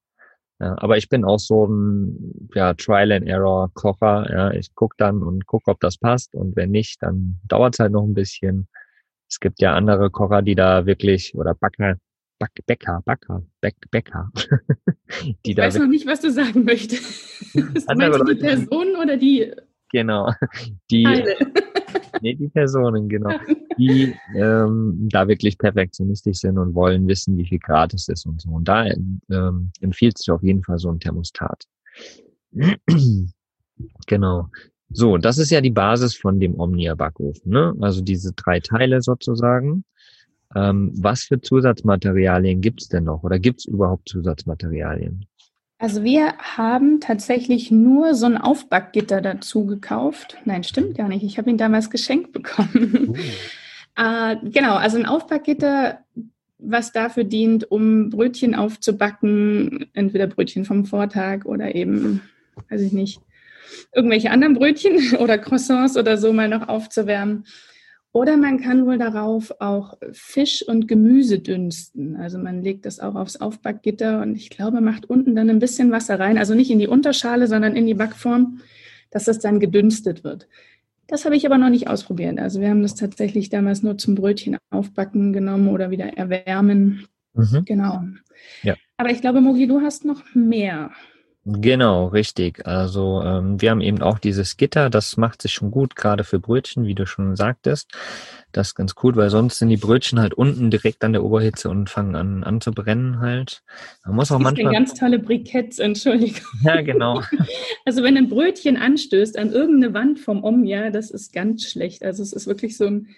Ja, 0.61 0.77
aber 0.79 0.99
ich 0.99 1.09
bin 1.09 1.25
auch 1.25 1.39
so 1.39 1.67
ein 1.67 2.51
ja, 2.55 2.75
Trial 2.75 3.12
and 3.12 3.27
Error 3.27 3.71
Kocher. 3.73 4.31
Ja, 4.31 4.51
ich 4.53 4.75
guck 4.75 4.97
dann 4.99 5.23
und 5.23 5.47
guck, 5.47 5.67
ob 5.67 5.81
das 5.81 5.97
passt 5.97 6.35
und 6.35 6.55
wenn 6.55 6.71
nicht, 6.71 7.03
dann 7.03 7.41
dauert 7.49 7.75
es 7.75 7.79
halt 7.81 7.93
noch 7.93 8.05
ein 8.05 8.15
bisschen. 8.15 8.69
Es 9.29 9.41
gibt 9.41 9.61
ja 9.62 9.75
andere 9.75 10.11
Kocher, 10.11 10.43
die 10.43 10.55
da 10.55 10.85
wirklich 10.85 11.35
oder 11.35 11.55
Backer, 11.55 11.97
Back, 12.39 12.53
Bäcker, 12.67 13.03
Backer, 13.05 13.43
Bäck, 13.61 13.77
Bäcker. 13.91 14.31
die 15.45 15.51
ich 15.51 15.55
da 15.55 15.65
weiß 15.65 15.79
noch 15.79 15.87
nicht, 15.87 16.07
was 16.07 16.21
du 16.21 16.31
sagen 16.31 16.65
möchtest. 16.65 17.57
andere 17.87 18.19
Leute, 18.19 18.35
die 18.35 18.41
Person 18.41 18.97
oder 19.01 19.17
die? 19.17 19.53
Genau, 19.91 20.33
die. 20.91 21.05
Teile. 21.05 21.37
nee, 22.21 22.35
die 22.35 22.49
Personen, 22.49 23.09
genau. 23.09 23.31
Die 23.79 24.15
ähm, 24.37 25.09
da 25.11 25.26
wirklich 25.26 25.57
perfektionistisch 25.57 26.38
sind 26.38 26.59
und 26.59 26.75
wollen 26.75 27.09
wissen, 27.09 27.38
wie 27.38 27.47
viel 27.47 27.59
Grad 27.59 27.95
es 27.95 28.09
ist 28.09 28.26
und 28.26 28.43
so. 28.43 28.50
Und 28.50 28.69
da 28.69 28.85
ähm, 28.85 29.71
empfiehlt 29.81 30.19
sich 30.19 30.31
auf 30.31 30.43
jeden 30.43 30.62
Fall 30.62 30.79
so 30.79 30.91
ein 30.91 31.00
Thermostat. 31.00 31.64
genau. 34.07 34.49
So, 34.91 35.17
das 35.17 35.38
ist 35.38 35.50
ja 35.50 35.62
die 35.62 35.71
Basis 35.71 36.14
von 36.14 36.41
dem 36.41 36.59
Omnia-Backofen, 36.61 37.50
ne? 37.50 37.75
Also 37.81 38.03
diese 38.03 38.33
drei 38.35 38.61
Teile 38.61 39.00
sozusagen. 39.00 39.85
Ähm, 40.55 40.93
was 41.00 41.23
für 41.23 41.41
Zusatzmaterialien 41.41 42.61
gibt's 42.61 42.88
denn 42.88 43.05
noch? 43.05 43.23
Oder 43.23 43.38
gibt's 43.38 43.64
überhaupt 43.64 44.09
Zusatzmaterialien? 44.09 45.26
Also 45.81 46.05
wir 46.05 46.35
haben 46.37 47.01
tatsächlich 47.01 47.71
nur 47.71 48.15
so 48.15 48.27
ein 48.27 48.37
Aufbackgitter 48.37 49.23
dazu 49.23 49.65
gekauft. 49.65 50.37
Nein, 50.45 50.63
stimmt 50.63 50.95
gar 50.99 51.09
nicht. 51.09 51.23
Ich 51.25 51.39
habe 51.39 51.49
ihn 51.49 51.57
damals 51.57 51.89
geschenkt 51.89 52.33
bekommen. 52.33 53.09
Uh. 53.09 53.15
äh, 53.97 54.37
genau, 54.43 54.75
also 54.75 54.99
ein 54.99 55.07
Aufbackgitter, 55.07 56.01
was 56.59 56.93
dafür 56.93 57.25
dient, 57.25 57.71
um 57.71 58.11
Brötchen 58.11 58.55
aufzubacken, 58.55 59.87
entweder 59.95 60.27
Brötchen 60.27 60.67
vom 60.67 60.85
Vortag 60.85 61.47
oder 61.47 61.75
eben, 61.75 62.21
weiß 62.69 62.83
ich 62.83 62.93
nicht, 62.93 63.23
irgendwelche 63.95 64.33
anderen 64.33 64.57
Brötchen 64.57 65.17
oder 65.19 65.39
Croissants 65.39 65.97
oder 65.97 66.19
so 66.19 66.35
mal 66.35 66.49
noch 66.49 66.69
aufzuwärmen. 66.69 67.47
Oder 68.12 68.37
man 68.37 68.61
kann 68.61 68.87
wohl 68.87 68.99
darauf 68.99 69.52
auch 69.61 69.97
Fisch 70.12 70.67
und 70.67 70.88
Gemüse 70.88 71.38
dünsten. 71.38 72.17
Also 72.17 72.38
man 72.38 72.62
legt 72.62 72.85
das 72.85 72.99
auch 72.99 73.14
aufs 73.14 73.37
Aufbackgitter 73.37 74.21
und 74.21 74.35
ich 74.35 74.50
glaube, 74.50 74.81
macht 74.81 75.09
unten 75.09 75.37
dann 75.37 75.49
ein 75.49 75.61
bisschen 75.61 75.93
Wasser 75.93 76.19
rein. 76.19 76.37
Also 76.37 76.55
nicht 76.55 76.71
in 76.71 76.81
die 76.81 76.88
Unterschale, 76.88 77.47
sondern 77.47 77.76
in 77.76 77.87
die 77.87 77.95
Backform, 77.95 78.61
dass 79.11 79.25
das 79.26 79.38
dann 79.38 79.61
gedünstet 79.61 80.25
wird. 80.25 80.49
Das 81.07 81.25
habe 81.25 81.37
ich 81.37 81.47
aber 81.47 81.59
noch 81.59 81.71
nicht 81.71 81.88
ausprobiert. 81.88 82.38
Also 82.40 82.61
wir 82.61 82.71
haben 82.71 82.83
das 82.83 82.97
tatsächlich 82.97 83.49
damals 83.49 83.83
nur 83.83 83.97
zum 83.97 84.17
Brötchen 84.17 84.57
aufbacken 84.71 85.33
genommen 85.33 85.69
oder 85.69 85.90
wieder 85.90 86.17
erwärmen. 86.17 87.07
Mhm. 87.35 87.64
Genau. 87.64 88.02
Ja. 88.62 88.75
Aber 88.97 89.11
ich 89.11 89.21
glaube, 89.21 89.40
Mogi, 89.40 89.69
du 89.69 89.83
hast 89.83 90.05
noch 90.05 90.23
mehr. 90.35 90.90
Genau, 91.47 92.09
richtig. 92.09 92.66
Also 92.66 93.23
ähm, 93.25 93.62
wir 93.62 93.70
haben 93.70 93.80
eben 93.80 94.02
auch 94.02 94.18
dieses 94.18 94.59
Gitter, 94.59 94.90
das 94.90 95.16
macht 95.16 95.40
sich 95.40 95.54
schon 95.54 95.70
gut, 95.70 95.97
gerade 95.97 96.23
für 96.23 96.38
Brötchen, 96.38 96.85
wie 96.85 96.94
du 96.94 97.06
schon 97.06 97.35
sagtest. 97.35 97.90
Das 98.52 98.68
ist 98.68 98.75
ganz 98.75 98.94
cool, 99.02 99.16
weil 99.16 99.30
sonst 99.30 99.59
sind 99.59 99.70
die 99.70 99.78
Brötchen 99.78 100.20
halt 100.20 100.35
unten 100.35 100.70
direkt 100.70 101.02
an 101.02 101.14
der 101.14 101.25
Oberhitze 101.25 101.70
und 101.70 101.88
fangen 101.88 102.14
an, 102.14 102.44
an 102.44 102.61
zu 102.61 102.73
brennen 102.73 103.20
halt. 103.20 103.62
Man 104.04 104.16
muss 104.16 104.30
auch 104.30 104.38
manchmal. 104.38 104.75
ganz 104.75 104.92
tolle 104.92 105.18
Briketts, 105.18 105.78
Entschuldigung. 105.78 106.42
Ja, 106.62 106.82
genau. 106.82 107.23
Also 107.87 108.02
wenn 108.02 108.16
ein 108.16 108.28
Brötchen 108.28 108.76
anstößt 108.76 109.38
an 109.38 109.52
irgendeine 109.52 109.94
Wand 109.94 110.20
vom 110.20 110.44
Omnia, 110.44 110.90
das 110.90 111.11
ist 111.11 111.32
ganz 111.32 111.64
schlecht. 111.64 112.04
Also 112.04 112.23
es 112.23 112.32
ist 112.32 112.47
wirklich 112.47 112.76
so 112.76 112.87
ein 112.87 113.09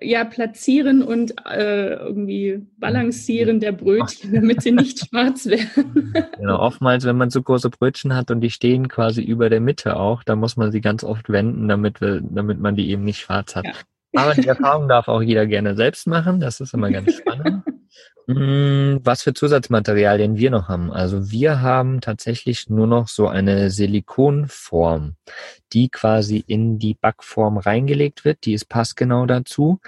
ja, 0.00 0.24
Platzieren 0.24 1.02
und 1.02 1.34
äh, 1.46 1.94
irgendwie 1.94 2.66
Balancieren 2.78 3.60
der 3.60 3.72
Brötchen, 3.72 4.34
damit 4.34 4.62
sie 4.62 4.72
nicht 4.72 4.98
schwarz 5.08 5.46
werden. 5.46 6.12
Genau, 6.36 6.58
oftmals, 6.58 7.04
wenn 7.04 7.16
man 7.16 7.30
so 7.30 7.42
große 7.42 7.70
Brötchen 7.70 8.14
hat 8.14 8.30
und 8.30 8.40
die 8.40 8.50
stehen 8.50 8.88
quasi 8.88 9.22
über 9.22 9.48
der 9.50 9.60
Mitte 9.60 9.96
auch, 9.96 10.24
dann 10.24 10.40
muss 10.40 10.56
man 10.56 10.72
sie 10.72 10.80
ganz 10.80 11.04
oft 11.04 11.30
wenden, 11.30 11.68
damit, 11.68 12.00
wir, 12.00 12.20
damit 12.22 12.58
man 12.58 12.76
die 12.76 12.90
eben 12.90 13.04
nicht 13.04 13.20
schwarz 13.20 13.54
hat. 13.54 13.64
Ja. 13.64 13.72
Aber 14.16 14.34
die 14.34 14.46
Erfahrung 14.46 14.88
darf 14.88 15.08
auch 15.08 15.22
jeder 15.22 15.46
gerne 15.46 15.76
selbst 15.76 16.06
machen, 16.06 16.40
das 16.40 16.60
ist 16.60 16.74
immer 16.74 16.90
ganz 16.90 17.14
spannend. 17.14 17.62
Mm, 18.26 19.00
was 19.04 19.22
für 19.22 19.34
Zusatzmaterialien 19.34 20.36
wir 20.36 20.50
noch 20.50 20.68
haben. 20.68 20.90
Also 20.90 21.30
wir 21.30 21.60
haben 21.60 22.00
tatsächlich 22.00 22.70
nur 22.70 22.86
noch 22.86 23.08
so 23.08 23.28
eine 23.28 23.70
Silikonform, 23.70 25.16
die 25.72 25.90
quasi 25.90 26.42
in 26.46 26.78
die 26.78 26.94
Backform 26.94 27.58
reingelegt 27.58 28.24
wird. 28.24 28.44
Die 28.46 28.54
ist 28.54 28.68
passgenau 28.68 29.26
dazu. 29.26 29.80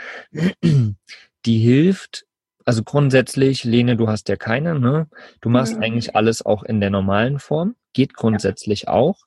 Die 1.46 1.58
hilft, 1.58 2.26
also 2.66 2.82
grundsätzlich, 2.82 3.64
Lene, 3.64 3.96
du 3.96 4.08
hast 4.08 4.28
ja 4.28 4.36
keine, 4.36 4.78
ne? 4.78 5.08
Du 5.40 5.48
machst 5.48 5.76
mhm. 5.76 5.82
eigentlich 5.82 6.16
alles 6.16 6.44
auch 6.44 6.62
in 6.62 6.80
der 6.80 6.90
normalen 6.90 7.38
Form. 7.38 7.76
Geht 7.94 8.14
grundsätzlich 8.14 8.82
ja. 8.82 8.88
auch. 8.88 9.24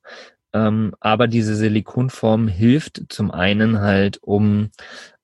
Ähm, 0.53 0.93
aber 0.99 1.27
diese 1.27 1.55
Silikonform 1.55 2.47
hilft 2.47 3.03
zum 3.09 3.31
einen 3.31 3.79
halt, 3.79 4.19
um 4.21 4.69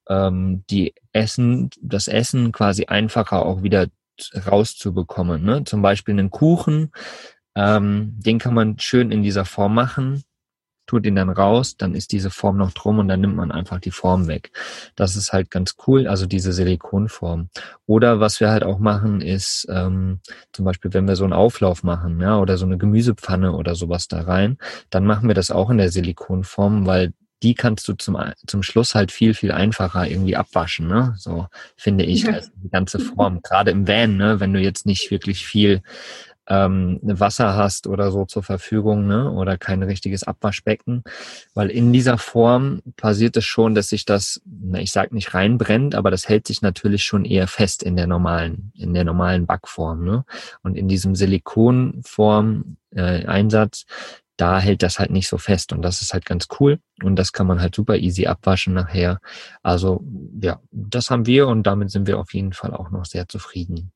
ähm, 0.10 0.64
die 0.70 0.94
Essen, 1.12 1.70
das 1.82 2.08
Essen 2.08 2.52
quasi 2.52 2.86
einfacher 2.86 3.46
auch 3.46 3.64
wieder 3.64 3.88
rauszubekommen. 4.34 5.44
Ne? 5.44 5.64
Zum 5.66 5.82
Beispiel 5.82 6.14
einen 6.14 6.32
Kuchen, 6.32 6.92
ähm, 7.56 8.14
den 8.18 8.40
kann 8.40 8.54
man 8.54 8.80
schön 8.80 9.12
in 9.12 9.24
dieser 9.24 9.46
Form 9.46 9.74
machen, 9.74 10.24
tut 10.88 11.06
ihn 11.06 11.16
dann 11.16 11.30
raus, 11.30 11.78
dann 11.78 11.96
ist 11.96 12.12
diese 12.12 12.30
Form 12.30 12.58
noch 12.58 12.72
drum 12.72 13.00
und 13.00 13.08
dann 13.08 13.22
nimmt 13.22 13.36
man 13.36 13.52
einfach 13.52 13.80
die 13.80 13.92
Form 13.92 14.28
weg. 14.28 14.52
Das 14.96 15.16
ist 15.16 15.34
halt 15.34 15.50
ganz 15.50 15.76
cool, 15.88 16.08
also 16.08 16.26
diese 16.26 16.54
Silikonform. 16.54 17.50
Oder 17.88 18.20
was 18.20 18.40
wir 18.40 18.52
halt 18.52 18.64
auch 18.64 18.80
machen, 18.80 19.22
ist 19.22 19.66
ähm, 19.70 20.20
zum 20.54 20.66
Beispiel, 20.66 20.94
wenn 20.94 21.08
wir 21.08 21.16
so 21.16 21.24
einen 21.24 21.34
Auflauf 21.34 21.84
machen, 21.84 22.20
ja, 22.20 22.38
oder 22.38 22.58
so 22.58 22.66
eine 22.66 22.78
Gemüsepfanne 22.78 23.54
oder 23.54 23.76
sowas 23.76 24.08
da 24.08 24.22
rein, 24.22 24.58
dann 24.90 25.06
machen 25.06 25.28
wir 25.28 25.36
das 25.36 25.52
auch 25.52 25.70
in 25.70 25.78
der 25.78 25.92
Silikonform, 25.92 26.86
weil 26.86 27.14
die 27.44 27.54
kannst 27.54 27.88
du 27.88 27.94
zum, 27.94 28.18
zum 28.48 28.64
Schluss 28.64 28.96
halt 28.96 29.12
viel, 29.12 29.34
viel 29.34 29.52
einfacher 29.52 30.08
irgendwie 30.08 30.36
abwaschen, 30.36 30.88
ne? 30.88 31.16
So 31.18 31.48
finde 31.76 32.06
ich, 32.06 32.24
ja. 32.24 32.34
also 32.34 32.50
die 32.56 32.70
ganze 32.70 33.00
Form. 33.00 33.42
Gerade 33.42 33.72
im 33.72 33.88
Van, 33.88 34.18
ne, 34.18 34.40
wenn 34.40 34.54
du 34.54 34.60
jetzt 34.60 34.86
nicht 34.86 35.12
wirklich 35.12 35.46
viel 35.46 35.82
ähm, 36.48 37.00
Wasser 37.02 37.56
hast 37.56 37.88
oder 37.88 38.12
so 38.12 38.26
zur 38.26 38.44
Verfügung, 38.44 39.08
ne? 39.08 39.32
Oder 39.32 39.58
kein 39.58 39.84
richtiges 39.84 40.24
Abwaschbecken. 40.24 41.04
Weil 41.54 41.70
in 41.70 41.92
dieser 41.92 42.18
Form 42.18 42.82
passiert 42.98 43.36
es 43.38 43.46
schon, 43.46 43.76
dass 43.76 43.90
sich 43.90 44.06
das, 44.06 44.42
na, 44.46 44.80
ich 44.80 44.92
sag 44.92 45.12
nicht 45.12 45.34
reinbrennt, 45.34 45.96
aber 45.96 46.12
das 46.12 46.30
hält 46.30 46.48
sich 46.48 46.62
natürlich 46.62 47.04
schon 47.04 47.26
eher 47.26 47.48
fest 47.48 47.84
in 47.84 47.96
der 47.96 48.08
normalen, 48.08 48.72
in 48.76 48.94
der 48.94 49.04
normalen 49.04 49.46
Backform, 49.46 50.04
ne? 50.04 50.26
Und 50.62 50.78
in 50.78 50.88
diesem 50.88 51.16
Silikonform 51.16 52.78
äh, 52.92 53.26
Einsatz 53.26 53.86
da 54.38 54.60
hält 54.60 54.84
das 54.84 55.00
halt 55.00 55.12
nicht 55.12 55.28
so 55.28 55.38
fest 55.38 55.72
und 55.72 55.82
das 55.82 56.02
ist 56.02 56.14
halt 56.14 56.26
ganz 56.26 56.48
cool 56.60 56.80
und 57.04 57.16
das 57.16 57.32
kann 57.32 57.48
man 57.48 57.62
halt 57.62 57.76
super 57.76 57.98
easy 57.98 58.26
abwaschen 58.26 58.74
nachher. 58.74 59.20
Also 59.64 60.04
ja, 60.42 60.62
das 60.72 61.10
haben 61.10 61.26
wir 61.26 61.48
und 61.48 61.64
damit 61.64 61.92
sind 61.92 62.08
wir 62.08 62.20
auf 62.20 62.34
jeden 62.34 62.54
Fall 62.54 62.74
auch 62.74 62.92
noch 62.92 63.06
sehr 63.06 63.28
zufrieden. 63.28 63.92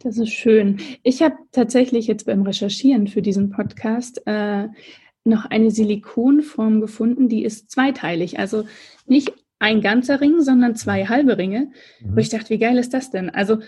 Das 0.00 0.16
ist 0.16 0.32
schön. 0.32 0.80
Ich 1.02 1.22
habe 1.22 1.34
tatsächlich 1.50 2.06
jetzt 2.06 2.26
beim 2.26 2.42
Recherchieren 2.42 3.08
für 3.08 3.22
diesen 3.22 3.50
Podcast 3.50 4.22
äh, 4.26 4.68
noch 5.24 5.44
eine 5.46 5.70
Silikonform 5.70 6.80
gefunden, 6.80 7.28
die 7.28 7.44
ist 7.44 7.70
zweiteilig. 7.70 8.38
Also 8.38 8.66
nicht 9.06 9.32
ein 9.58 9.80
ganzer 9.80 10.20
Ring, 10.20 10.40
sondern 10.40 10.76
zwei 10.76 11.06
halbe 11.06 11.36
Ringe. 11.36 11.72
Mhm. 12.00 12.14
Wo 12.16 12.18
ich 12.18 12.28
dachte, 12.28 12.50
wie 12.50 12.58
geil 12.58 12.78
ist 12.78 12.94
das 12.94 13.10
denn? 13.10 13.30
Also 13.30 13.58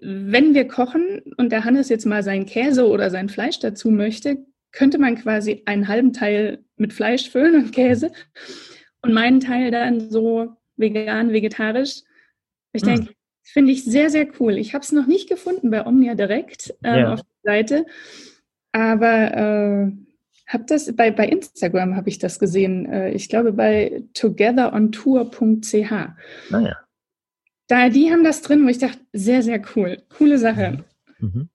wenn 0.00 0.54
wir 0.54 0.68
kochen 0.68 1.22
und 1.38 1.50
der 1.50 1.64
Hannes 1.64 1.88
jetzt 1.88 2.06
mal 2.06 2.22
seinen 2.22 2.46
Käse 2.46 2.86
oder 2.86 3.10
sein 3.10 3.28
Fleisch 3.28 3.58
dazu 3.58 3.90
möchte, 3.90 4.44
könnte 4.72 4.98
man 4.98 5.16
quasi 5.16 5.62
einen 5.66 5.88
halben 5.88 6.12
Teil 6.12 6.64
mit 6.76 6.92
Fleisch 6.92 7.30
füllen 7.30 7.54
und 7.56 7.72
Käse 7.72 8.12
und 9.02 9.12
meinen 9.12 9.40
Teil 9.40 9.70
dann 9.70 10.10
so 10.10 10.56
vegan, 10.76 11.32
vegetarisch. 11.32 12.02
Ich 12.72 12.82
hm. 12.82 12.88
denke, 12.88 13.14
finde 13.42 13.72
ich 13.72 13.84
sehr, 13.84 14.10
sehr 14.10 14.28
cool. 14.40 14.58
Ich 14.58 14.74
habe 14.74 14.84
es 14.84 14.92
noch 14.92 15.06
nicht 15.06 15.28
gefunden 15.28 15.70
bei 15.70 15.86
Omnia 15.86 16.14
direkt 16.14 16.74
äh, 16.82 17.00
ja. 17.00 17.14
auf 17.14 17.20
der 17.44 17.52
Seite, 17.52 17.86
aber 18.72 19.34
äh, 19.34 19.92
habe 20.48 20.64
das 20.66 20.94
bei, 20.96 21.10
bei 21.10 21.28
Instagram 21.28 21.94
habe 21.94 22.08
ich 22.08 22.18
das 22.18 22.38
gesehen. 22.38 22.86
Äh, 22.86 23.10
ich 23.10 23.28
glaube 23.28 23.52
bei 23.52 24.02
togetherontour.ch. 24.14 25.92
Naja. 26.50 26.76
Da, 27.66 27.90
die 27.90 28.10
haben 28.10 28.24
das 28.24 28.40
drin, 28.40 28.64
wo 28.64 28.68
ich 28.68 28.78
dachte, 28.78 28.98
sehr, 29.12 29.42
sehr 29.42 29.60
cool. 29.76 30.02
Coole 30.16 30.38
Sache. 30.38 30.84
Mhm. 31.18 31.28
mhm. 31.28 31.48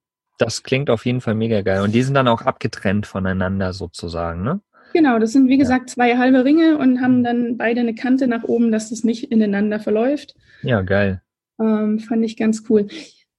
Das 0.44 0.62
klingt 0.62 0.90
auf 0.90 1.06
jeden 1.06 1.20
Fall 1.20 1.34
mega 1.34 1.62
geil. 1.62 1.82
Und 1.82 1.94
die 1.94 2.02
sind 2.02 2.14
dann 2.14 2.28
auch 2.28 2.42
abgetrennt 2.42 3.06
voneinander 3.06 3.72
sozusagen, 3.72 4.42
ne? 4.42 4.60
Genau, 4.92 5.18
das 5.18 5.32
sind 5.32 5.48
wie 5.48 5.56
gesagt 5.56 5.90
ja. 5.90 5.94
zwei 5.94 6.18
halbe 6.18 6.44
Ringe 6.44 6.78
und 6.78 7.00
haben 7.00 7.18
mhm. 7.18 7.24
dann 7.24 7.56
beide 7.56 7.80
eine 7.80 7.94
Kante 7.94 8.28
nach 8.28 8.44
oben, 8.44 8.70
dass 8.70 8.90
das 8.90 9.02
nicht 9.04 9.32
ineinander 9.32 9.80
verläuft. 9.80 10.34
Ja, 10.62 10.82
geil. 10.82 11.22
Ähm, 11.58 11.98
fand 11.98 12.24
ich 12.24 12.36
ganz 12.36 12.64
cool. 12.68 12.88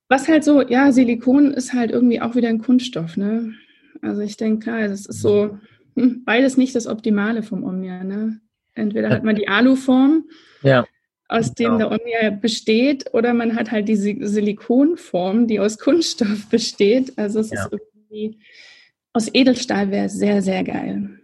Was 0.10 0.28
halt 0.28 0.44
so, 0.44 0.62
ja, 0.62 0.92
Silikon 0.92 1.54
ist 1.54 1.74
halt 1.74 1.92
irgendwie 1.92 2.22
auch 2.22 2.36
wieder 2.36 2.50
ein 2.50 2.60
Kunststoff, 2.60 3.18
ne? 3.18 3.54
Also 4.02 4.22
ich 4.22 4.36
denke, 4.36 4.66
klar, 4.66 4.88
das 4.88 5.06
ist 5.06 5.22
so 5.22 5.58
hm, 5.96 6.24
beides 6.26 6.58
nicht 6.58 6.76
das 6.76 6.88
Optimale 6.88 7.44
vom 7.44 7.64
Omnia, 7.64 8.04
ne? 8.04 8.40
Entweder 8.74 9.10
hat 9.10 9.24
man 9.24 9.36
die 9.36 9.48
Aluform. 9.48 10.26
Ja 10.62 10.86
aus 11.28 11.54
dem 11.54 11.78
genau. 11.78 11.90
der 11.90 12.00
Omnia 12.00 12.30
besteht, 12.30 13.14
oder 13.14 13.34
man 13.34 13.56
hat 13.56 13.72
halt 13.72 13.88
diese 13.88 14.16
Silikonform, 14.20 15.48
die 15.48 15.60
aus 15.60 15.78
Kunststoff 15.80 16.46
besteht. 16.50 17.18
Also 17.18 17.40
es 17.40 17.52
ja. 17.52 17.66
ist 17.66 17.72
irgendwie 17.74 18.40
aus 19.14 19.30
Edelstahl 19.34 19.92
wäre 19.92 20.10
sehr, 20.10 20.42
sehr 20.42 20.64
geil. 20.64 21.20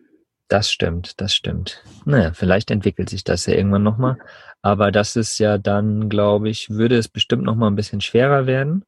Das 0.48 0.72
stimmt, 0.72 1.22
das 1.22 1.34
stimmt. 1.34 1.84
Naja, 2.05 2.34
vielleicht 2.34 2.72
entwickelt 2.72 3.10
sich 3.10 3.24
das 3.24 3.46
ja 3.46 3.53
irgendwann 3.53 3.84
nochmal. 3.84 4.17
Aber 4.62 4.91
das 4.91 5.15
ist 5.15 5.39
ja 5.39 5.58
dann, 5.58 6.10
glaube 6.10 6.50
ich, 6.50 6.70
würde 6.70 6.98
es 6.98 7.08
bestimmt 7.08 7.43
nochmal 7.43 7.72
ein 7.72 7.75
bisschen 7.75 8.01
schwerer 8.01 8.46
werden. 8.48 8.84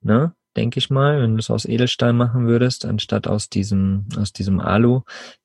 Ne? 0.00 0.34
Denke 0.56 0.78
ich 0.78 0.90
mal, 0.90 1.22
wenn 1.22 1.32
du 1.32 1.38
es 1.38 1.50
aus 1.50 1.64
Edelstahl 1.64 2.12
machen 2.12 2.46
würdest, 2.46 2.84
anstatt 2.84 3.26
aus 3.26 3.48
diesem, 3.48 4.06
aus 4.18 4.32
diesem 4.32 4.60
Alu. 4.60 5.02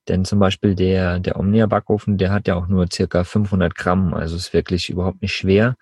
Denn 0.07 0.25
zum 0.25 0.39
Beispiel 0.39 0.75
der, 0.75 1.19
der 1.19 1.39
Omnia-Backofen, 1.39 2.17
der 2.17 2.31
hat 2.31 2.47
ja 2.47 2.55
auch 2.55 2.67
nur 2.67 2.87
circa 2.91 3.23
500 3.23 3.75
Gramm, 3.75 4.13
also 4.13 4.35
ist 4.35 4.53
wirklich 4.53 4.89
überhaupt 4.89 5.21
nicht 5.21 5.33
schwer. 5.33 5.75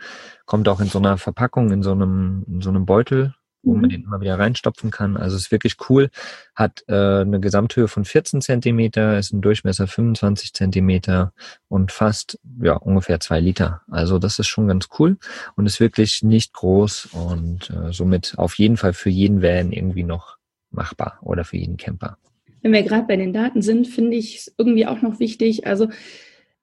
Kommt 0.45 0.67
auch 0.67 0.79
in 0.79 0.87
so 0.87 0.99
einer 0.99 1.17
Verpackung, 1.17 1.71
in 1.71 1.83
so 1.83 1.91
einem, 1.91 2.43
in 2.47 2.61
so 2.61 2.69
einem 2.69 2.85
Beutel, 2.85 3.33
wo 3.65 3.73
mhm. 3.73 3.81
man 3.81 3.89
den 3.89 4.03
immer 4.03 4.21
wieder 4.21 4.39
reinstopfen 4.39 4.91
kann. 4.91 5.17
Also 5.17 5.35
ist 5.35 5.51
wirklich 5.51 5.75
cool. 5.89 6.09
Hat 6.55 6.83
äh, 6.87 6.93
eine 6.93 7.39
Gesamthöhe 7.39 7.87
von 7.87 8.05
14 8.05 8.41
Zentimeter, 8.41 9.17
ist 9.17 9.33
ein 9.33 9.41
Durchmesser 9.41 9.87
25 9.87 10.53
Zentimeter 10.53 11.33
und 11.67 11.91
fast 11.91 12.39
ja 12.61 12.75
ungefähr 12.75 13.19
zwei 13.19 13.39
Liter. 13.39 13.81
Also 13.89 14.19
das 14.19 14.39
ist 14.39 14.47
schon 14.47 14.67
ganz 14.67 14.87
cool 14.99 15.17
und 15.55 15.65
ist 15.65 15.79
wirklich 15.79 16.23
nicht 16.23 16.53
groß 16.53 17.07
und 17.11 17.69
äh, 17.71 17.91
somit 17.91 18.35
auf 18.37 18.57
jeden 18.57 18.77
Fall 18.77 18.93
für 18.93 19.09
jeden 19.09 19.41
Van 19.41 19.71
irgendwie 19.71 20.03
noch 20.03 20.37
machbar 20.71 21.19
oder 21.21 21.43
für 21.43 21.57
jeden 21.57 21.77
Camper. 21.77 22.17
Wenn 22.61 22.73
wir 22.73 22.83
gerade 22.83 23.07
bei 23.07 23.15
den 23.15 23.33
Daten 23.33 23.61
sind, 23.61 23.87
finde 23.87 24.17
ich 24.17 24.37
es 24.37 24.55
irgendwie 24.57 24.87
auch 24.87 25.01
noch 25.01 25.19
wichtig. 25.19 25.67
Also 25.67 25.89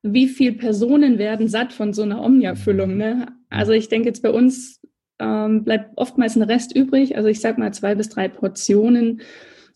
wie 0.03 0.27
viele 0.27 0.53
Personen 0.53 1.19
werden 1.19 1.49
satt 1.49 1.73
von 1.73 1.93
so 1.93 2.03
einer 2.03 2.23
Omnia-Füllung? 2.23 2.97
Ne? 2.97 3.29
Also 3.51 3.73
ich 3.73 3.89
denke 3.89 4.09
jetzt 4.09 4.23
bei 4.23 4.31
uns 4.31 4.81
ähm, 5.23 5.64
bleibt 5.64 5.93
oftmals 5.97 6.37
ein 6.37 6.43
Rest 6.43 6.75
übrig. 6.75 7.17
Also 7.17 7.29
ich 7.29 7.41
sage 7.41 7.61
mal 7.61 7.73
zwei 7.73 7.95
bis 7.95 8.09
drei 8.09 8.29
Portionen. 8.29 9.23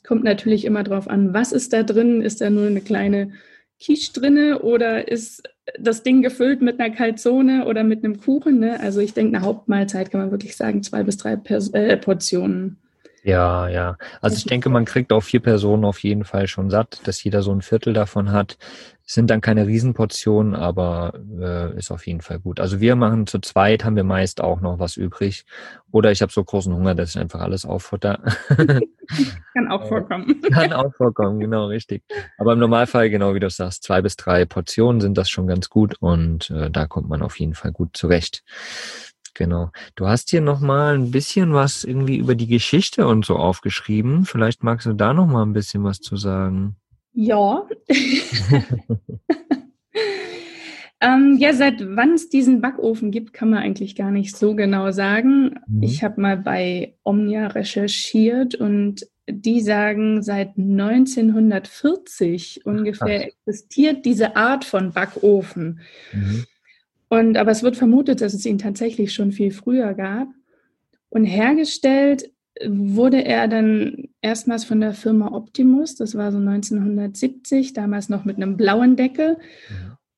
Kommt 0.06 0.24
natürlich 0.24 0.64
immer 0.64 0.82
drauf 0.82 1.08
an, 1.08 1.32
was 1.32 1.52
ist 1.52 1.72
da 1.72 1.82
drin? 1.82 2.20
Ist 2.20 2.40
da 2.40 2.50
nur 2.50 2.66
eine 2.66 2.80
kleine 2.80 3.32
Quiche 3.80 4.12
drinne 4.12 4.60
oder 4.60 5.08
ist 5.08 5.42
das 5.78 6.02
Ding 6.02 6.22
gefüllt 6.22 6.62
mit 6.62 6.80
einer 6.80 6.94
Calzone 6.94 7.66
oder 7.66 7.84
mit 7.84 8.04
einem 8.04 8.20
Kuchen? 8.20 8.58
Ne? 8.58 8.80
Also 8.80 9.00
ich 9.00 9.14
denke, 9.14 9.36
eine 9.36 9.44
Hauptmahlzeit 9.44 10.10
kann 10.10 10.20
man 10.20 10.30
wirklich 10.30 10.56
sagen, 10.56 10.82
zwei 10.82 11.02
bis 11.02 11.16
drei 11.16 11.36
Pers 11.36 11.70
äh, 11.70 11.96
Portionen. 11.96 12.78
Ja, 13.22 13.68
ja. 13.68 13.98
Also 14.20 14.36
ich 14.36 14.44
denke, 14.44 14.68
man 14.68 14.84
kriegt 14.84 15.12
auch 15.12 15.22
vier 15.22 15.40
Personen 15.40 15.84
auf 15.84 15.98
jeden 15.98 16.24
Fall 16.24 16.46
schon 16.46 16.70
satt, 16.70 17.00
dass 17.04 17.24
jeder 17.24 17.42
so 17.42 17.50
ein 17.50 17.60
Viertel 17.60 17.92
davon 17.92 18.30
hat. 18.30 18.56
Sind 19.08 19.30
dann 19.30 19.40
keine 19.40 19.66
Riesenportionen, 19.66 20.56
aber 20.56 21.14
äh, 21.40 21.78
ist 21.78 21.92
auf 21.92 22.06
jeden 22.06 22.20
Fall 22.20 22.40
gut. 22.40 22.58
Also 22.58 22.80
wir 22.80 22.96
machen 22.96 23.26
zu 23.28 23.38
zweit, 23.38 23.84
haben 23.84 23.94
wir 23.94 24.04
meist 24.04 24.40
auch 24.40 24.60
noch 24.60 24.80
was 24.80 24.96
übrig. 24.96 25.44
Oder 25.92 26.10
ich 26.10 26.22
habe 26.22 26.32
so 26.32 26.42
großen 26.42 26.75
Hunger, 26.75 26.96
dass 26.96 27.10
ich 27.10 27.18
einfach 27.18 27.40
alles 27.40 27.64
auffutter. 27.64 28.20
Kann 29.54 29.70
auch 29.70 29.86
vorkommen. 29.86 30.42
Kann 30.52 30.72
auch 30.72 30.92
vorkommen, 30.96 31.38
genau, 31.38 31.66
richtig. 31.66 32.02
Aber 32.36 32.52
im 32.52 32.58
Normalfall, 32.58 33.08
genau 33.08 33.34
wie 33.34 33.40
du 33.40 33.48
sagst, 33.48 33.84
zwei 33.84 34.02
bis 34.02 34.16
drei 34.16 34.44
Portionen 34.44 35.00
sind 35.00 35.16
das 35.16 35.30
schon 35.30 35.46
ganz 35.46 35.70
gut 35.70 35.96
und 36.00 36.50
äh, 36.50 36.70
da 36.70 36.86
kommt 36.86 37.08
man 37.08 37.22
auf 37.22 37.38
jeden 37.38 37.54
Fall 37.54 37.72
gut 37.72 37.96
zurecht. 37.96 38.42
Genau. 39.36 39.70
Du 39.96 40.08
hast 40.08 40.30
hier 40.30 40.40
nochmal 40.40 40.94
ein 40.94 41.10
bisschen 41.10 41.52
was 41.52 41.84
irgendwie 41.84 42.16
über 42.16 42.34
die 42.34 42.46
Geschichte 42.46 43.06
und 43.06 43.26
so 43.26 43.36
aufgeschrieben. 43.36 44.25
Vielleicht 44.25 44.64
magst 44.64 44.86
du 44.86 44.94
da 44.94 45.12
nochmal 45.12 45.44
ein 45.44 45.52
bisschen 45.52 45.84
was 45.84 46.00
zu 46.00 46.16
sagen. 46.16 46.76
Ja. 47.18 47.66
ähm, 51.00 51.38
ja, 51.38 51.54
seit 51.54 51.80
wann 51.96 52.12
es 52.12 52.28
diesen 52.28 52.61
Backofen 52.61 53.11
gibt, 53.11 53.32
kann 53.32 53.49
man 53.49 53.61
eigentlich 53.61 53.96
gar 53.96 54.11
nicht 54.11 54.37
so 54.37 54.54
genau 54.54 54.92
sagen. 54.92 55.58
Mhm. 55.66 55.82
Ich 55.82 56.04
habe 56.04 56.20
mal 56.20 56.37
bei 56.37 56.99
Omnia 57.04 57.46
recherchiert 57.46 58.54
und 58.54 59.06
die 59.28 59.62
sagen, 59.62 60.23
seit 60.23 60.58
1940 60.58 62.66
ungefähr 62.66 63.23
Ach. 63.23 63.28
existiert 63.46 64.04
diese 64.04 64.37
Art 64.37 64.66
von 64.66 64.92
Backofen. 64.92 65.80
Mhm. 66.12 66.44
Und, 67.08 67.38
aber 67.38 67.50
es 67.50 67.62
wird 67.62 67.76
vermutet, 67.76 68.20
dass 68.20 68.35
es 68.35 68.44
ihn 68.44 68.58
tatsächlich 68.58 69.14
schon 69.14 69.32
viel 69.32 69.52
früher 69.52 69.94
gab. 69.94 70.28
Und 71.08 71.25
hergestellt 71.25 72.30
wurde 72.64 73.25
er 73.25 73.48
dann 73.48 74.08
erstmals 74.22 74.64
von 74.64 74.80
der 74.80 74.94
Firma 74.94 75.32
Optimus, 75.32 75.94
das 75.96 76.14
war 76.14 76.32
so 76.32 76.38
1970, 76.38 77.72
damals 77.72 78.08
noch 78.08 78.25
mit 78.25 78.36
einem 78.36 78.56
blauen 78.56 78.96
Deckel. 78.96 79.38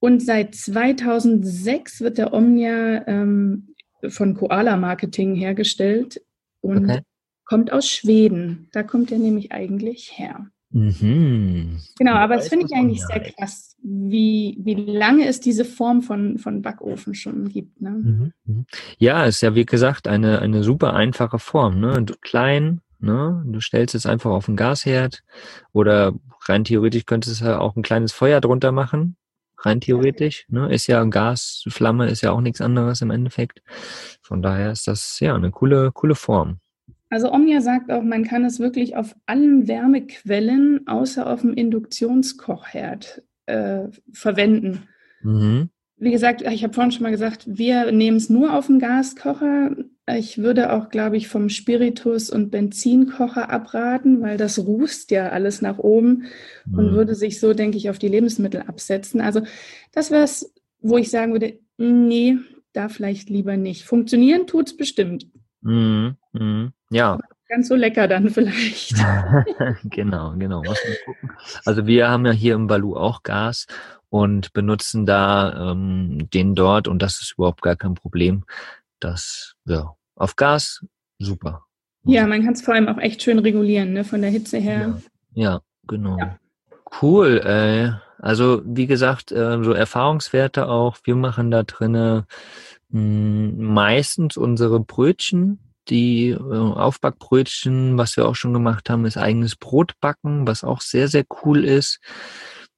Und 0.00 0.22
seit 0.22 0.54
2006 0.54 2.00
wird 2.00 2.18
der 2.18 2.32
Omnia 2.32 3.06
ähm, 3.08 3.74
von 4.06 4.34
Koala 4.34 4.76
Marketing 4.76 5.34
hergestellt 5.34 6.22
und 6.60 6.84
okay. 6.84 7.00
kommt 7.44 7.72
aus 7.72 7.88
Schweden. 7.88 8.68
Da 8.72 8.84
kommt 8.84 9.10
er 9.10 9.18
nämlich 9.18 9.50
eigentlich 9.50 10.16
her. 10.16 10.50
Mhm. 10.70 11.78
Genau, 11.98 12.12
aber 12.12 12.36
das 12.36 12.48
finde 12.48 12.66
ich 12.66 12.74
eigentlich 12.74 13.04
sehr 13.04 13.20
krass, 13.20 13.76
wie, 13.82 14.58
wie 14.60 14.74
lange 14.74 15.26
es 15.26 15.40
diese 15.40 15.64
Form 15.64 16.02
von, 16.02 16.38
von 16.38 16.60
Backofen 16.60 17.14
schon 17.14 17.48
gibt. 17.48 17.80
Ne? 17.80 17.90
Mhm, 17.90 18.32
mhm. 18.44 18.66
Ja, 18.98 19.24
ist 19.24 19.40
ja 19.40 19.54
wie 19.54 19.64
gesagt 19.64 20.08
eine, 20.08 20.40
eine 20.40 20.62
super 20.62 20.94
einfache 20.94 21.38
Form. 21.38 21.80
Ne? 21.80 22.04
Klein, 22.20 22.82
ne? 22.98 23.42
du 23.46 23.60
stellst 23.60 23.94
es 23.94 24.04
einfach 24.04 24.30
auf 24.30 24.46
den 24.46 24.56
Gasherd 24.56 25.22
oder 25.72 26.12
rein 26.46 26.64
theoretisch 26.64 27.06
könntest 27.06 27.40
du 27.40 27.46
ja 27.46 27.58
auch 27.58 27.76
ein 27.76 27.82
kleines 27.82 28.12
Feuer 28.12 28.40
drunter 28.40 28.72
machen. 28.72 29.16
Rein 29.60 29.80
theoretisch, 29.80 30.46
ne? 30.48 30.72
Ist 30.72 30.86
ja 30.86 31.02
Gas, 31.04 31.64
Flamme 31.66 32.08
ist 32.08 32.20
ja 32.20 32.30
auch 32.30 32.40
nichts 32.40 32.60
anderes 32.60 33.00
im 33.00 33.10
Endeffekt. 33.10 33.60
Von 34.22 34.40
daher 34.40 34.70
ist 34.70 34.86
das 34.86 35.18
ja 35.18 35.34
eine 35.34 35.50
coole, 35.50 35.90
coole 35.90 36.14
Form. 36.14 36.60
Also 37.10 37.32
Omnia 37.32 37.60
sagt 37.60 37.90
auch, 37.90 38.02
man 38.02 38.24
kann 38.24 38.44
es 38.44 38.60
wirklich 38.60 38.96
auf 38.96 39.16
allen 39.26 39.66
Wärmequellen 39.66 40.86
außer 40.86 41.26
auf 41.26 41.40
dem 41.40 41.54
Induktionskochherd 41.54 43.22
äh, 43.46 43.84
verwenden. 44.12 44.82
Mhm. 45.22 45.70
Wie 45.96 46.12
gesagt, 46.12 46.42
ich 46.42 46.62
habe 46.62 46.74
vorhin 46.74 46.92
schon 46.92 47.02
mal 47.02 47.10
gesagt, 47.10 47.44
wir 47.46 47.90
nehmen 47.90 48.18
es 48.18 48.30
nur 48.30 48.54
auf 48.54 48.66
dem 48.66 48.78
Gaskocher. 48.78 49.74
Ich 50.16 50.38
würde 50.38 50.72
auch, 50.72 50.90
glaube 50.90 51.16
ich, 51.16 51.28
vom 51.28 51.48
Spiritus- 51.48 52.30
und 52.30 52.50
Benzinkocher 52.50 53.50
abraten, 53.50 54.20
weil 54.22 54.36
das 54.36 54.58
rußt 54.58 55.10
ja 55.10 55.30
alles 55.30 55.60
nach 55.60 55.78
oben 55.78 56.24
mhm. 56.66 56.78
und 56.78 56.92
würde 56.92 57.14
sich 57.14 57.40
so, 57.40 57.52
denke 57.52 57.78
ich, 57.78 57.90
auf 57.90 57.98
die 57.98 58.08
Lebensmittel 58.08 58.62
absetzen. 58.62 59.20
Also 59.20 59.42
das 59.92 60.10
wäre 60.10 60.22
es, 60.22 60.54
wo 60.80 60.98
ich 60.98 61.10
sagen 61.10 61.32
würde, 61.32 61.58
nee, 61.78 62.36
da 62.72 62.88
vielleicht 62.88 63.28
lieber 63.28 63.56
nicht. 63.56 63.84
Funktionieren 63.84 64.46
tut 64.46 64.68
es 64.68 64.76
bestimmt. 64.76 65.26
Mhm. 65.60 66.16
Mhm. 66.32 66.72
Ja. 66.90 67.18
Ganz 67.48 67.68
so 67.68 67.74
lecker 67.74 68.08
dann 68.08 68.30
vielleicht. 68.30 68.94
genau, 69.84 70.34
genau. 70.36 70.62
Also 71.64 71.86
wir 71.86 72.08
haben 72.08 72.26
ja 72.26 72.32
hier 72.32 72.54
im 72.54 72.66
Balu 72.66 72.96
auch 72.96 73.22
Gas 73.22 73.66
und 74.10 74.52
benutzen 74.52 75.06
da 75.06 75.70
ähm, 75.72 76.28
den 76.30 76.54
dort 76.54 76.88
und 76.88 77.00
das 77.00 77.20
ist 77.20 77.34
überhaupt 77.36 77.62
gar 77.62 77.76
kein 77.76 77.94
Problem. 77.94 78.44
Das, 79.00 79.54
ja, 79.64 79.94
auf 80.16 80.36
Gas, 80.36 80.84
super. 81.18 81.64
Ja, 82.04 82.26
man 82.26 82.42
kann 82.42 82.54
es 82.54 82.62
vor 82.62 82.74
allem 82.74 82.88
auch 82.88 82.98
echt 82.98 83.22
schön 83.22 83.38
regulieren, 83.38 83.92
ne, 83.92 84.04
von 84.04 84.22
der 84.22 84.30
Hitze 84.30 84.58
her. 84.58 85.00
Ja, 85.34 85.42
ja 85.42 85.60
genau. 85.86 86.18
Ja. 86.18 86.38
Cool, 87.02 87.38
äh, 87.44 87.92
also 88.18 88.62
wie 88.64 88.86
gesagt, 88.86 89.30
äh, 89.30 89.62
so 89.62 89.72
Erfahrungswerte 89.72 90.68
auch. 90.68 90.96
Wir 91.04 91.14
machen 91.14 91.50
da 91.50 91.62
drinnen 91.62 92.24
meistens 92.90 94.36
unsere 94.36 94.80
Brötchen 94.80 95.60
die 95.88 96.30
äh, 96.30 96.36
Aufbackbrötchen, 96.36 97.96
was 97.98 98.16
wir 98.16 98.28
auch 98.28 98.34
schon 98.34 98.52
gemacht 98.52 98.90
haben, 98.90 99.06
ist 99.06 99.16
eigenes 99.16 99.56
Brot 99.56 99.94
backen, 100.00 100.46
was 100.46 100.64
auch 100.64 100.80
sehr, 100.80 101.08
sehr 101.08 101.24
cool 101.42 101.64
ist, 101.64 102.00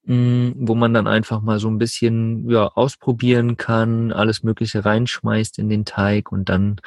wo 0.02 0.74
man 0.74 0.94
dann 0.94 1.06
einfach 1.06 1.40
mal 1.40 1.60
so 1.60 1.68
ein 1.68 1.78
bisschen 1.78 2.48
ja, 2.48 2.66
ausprobieren 2.66 3.56
kann, 3.56 4.12
alles 4.12 4.42
Mögliche 4.42 4.84
reinschmeißt 4.84 5.58
in 5.58 5.68
den 5.68 5.84
Teig 5.84 6.32
und 6.32 6.48
dann 6.48 6.80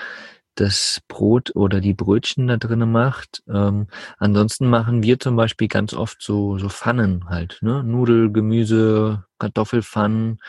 das 0.56 1.00
Brot 1.08 1.56
oder 1.56 1.80
die 1.80 1.94
Brötchen 1.94 2.48
da 2.48 2.58
drinnen 2.58 2.92
macht. 2.92 3.44
Ähm, 3.48 3.88
ansonsten 4.18 4.68
machen 4.68 5.04
wir 5.04 5.20
zum 5.20 5.36
Beispiel 5.36 5.68
ganz 5.68 5.94
oft 5.94 6.22
so, 6.22 6.58
so 6.58 6.70
Pfannen 6.70 7.30
halt, 7.30 7.60
ne? 7.62 7.84
Nudel, 7.84 8.32
Gemüse, 8.32 9.24
Kartoffelpfannen, 9.40 10.40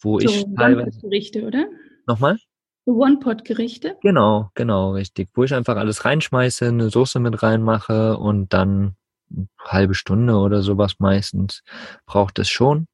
wo 0.00 0.18
so, 0.18 0.26
ich 0.26 0.46
teilweise. 0.56 1.00
Gerichte, 1.00 1.46
oder? 1.46 1.66
Nochmal? 2.06 2.38
One-Pot-Gerichte? 2.86 3.96
Genau, 4.02 4.50
genau, 4.54 4.92
richtig. 4.92 5.28
Wo 5.34 5.44
ich 5.44 5.54
einfach 5.54 5.76
alles 5.76 6.04
reinschmeiße, 6.04 6.66
eine 6.66 6.90
Soße 6.90 7.20
mit 7.20 7.42
reinmache 7.42 8.16
und 8.16 8.52
dann 8.52 8.96
eine 9.30 9.48
halbe 9.60 9.94
Stunde 9.94 10.36
oder 10.36 10.62
sowas 10.62 10.94
meistens 10.98 11.62
braucht 12.06 12.38
es 12.38 12.48
schon. 12.48 12.86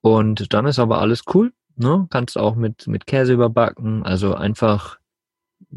Und 0.00 0.52
dann 0.52 0.66
ist 0.66 0.78
aber 0.78 1.00
alles 1.00 1.22
cool. 1.34 1.52
Ne? 1.76 2.06
Kannst 2.10 2.36
auch 2.36 2.56
mit, 2.56 2.86
mit 2.86 3.06
Käse 3.06 3.32
überbacken. 3.32 4.02
Also 4.02 4.34
einfach 4.34 4.98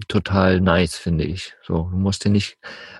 total 0.08 0.62
nice, 0.62 0.98
finde 0.98 1.24
ich. 1.26 1.54
So, 1.64 1.90
du 1.92 1.98
musst 1.98 2.26
dir 2.26 2.30
nicht, 2.30 2.58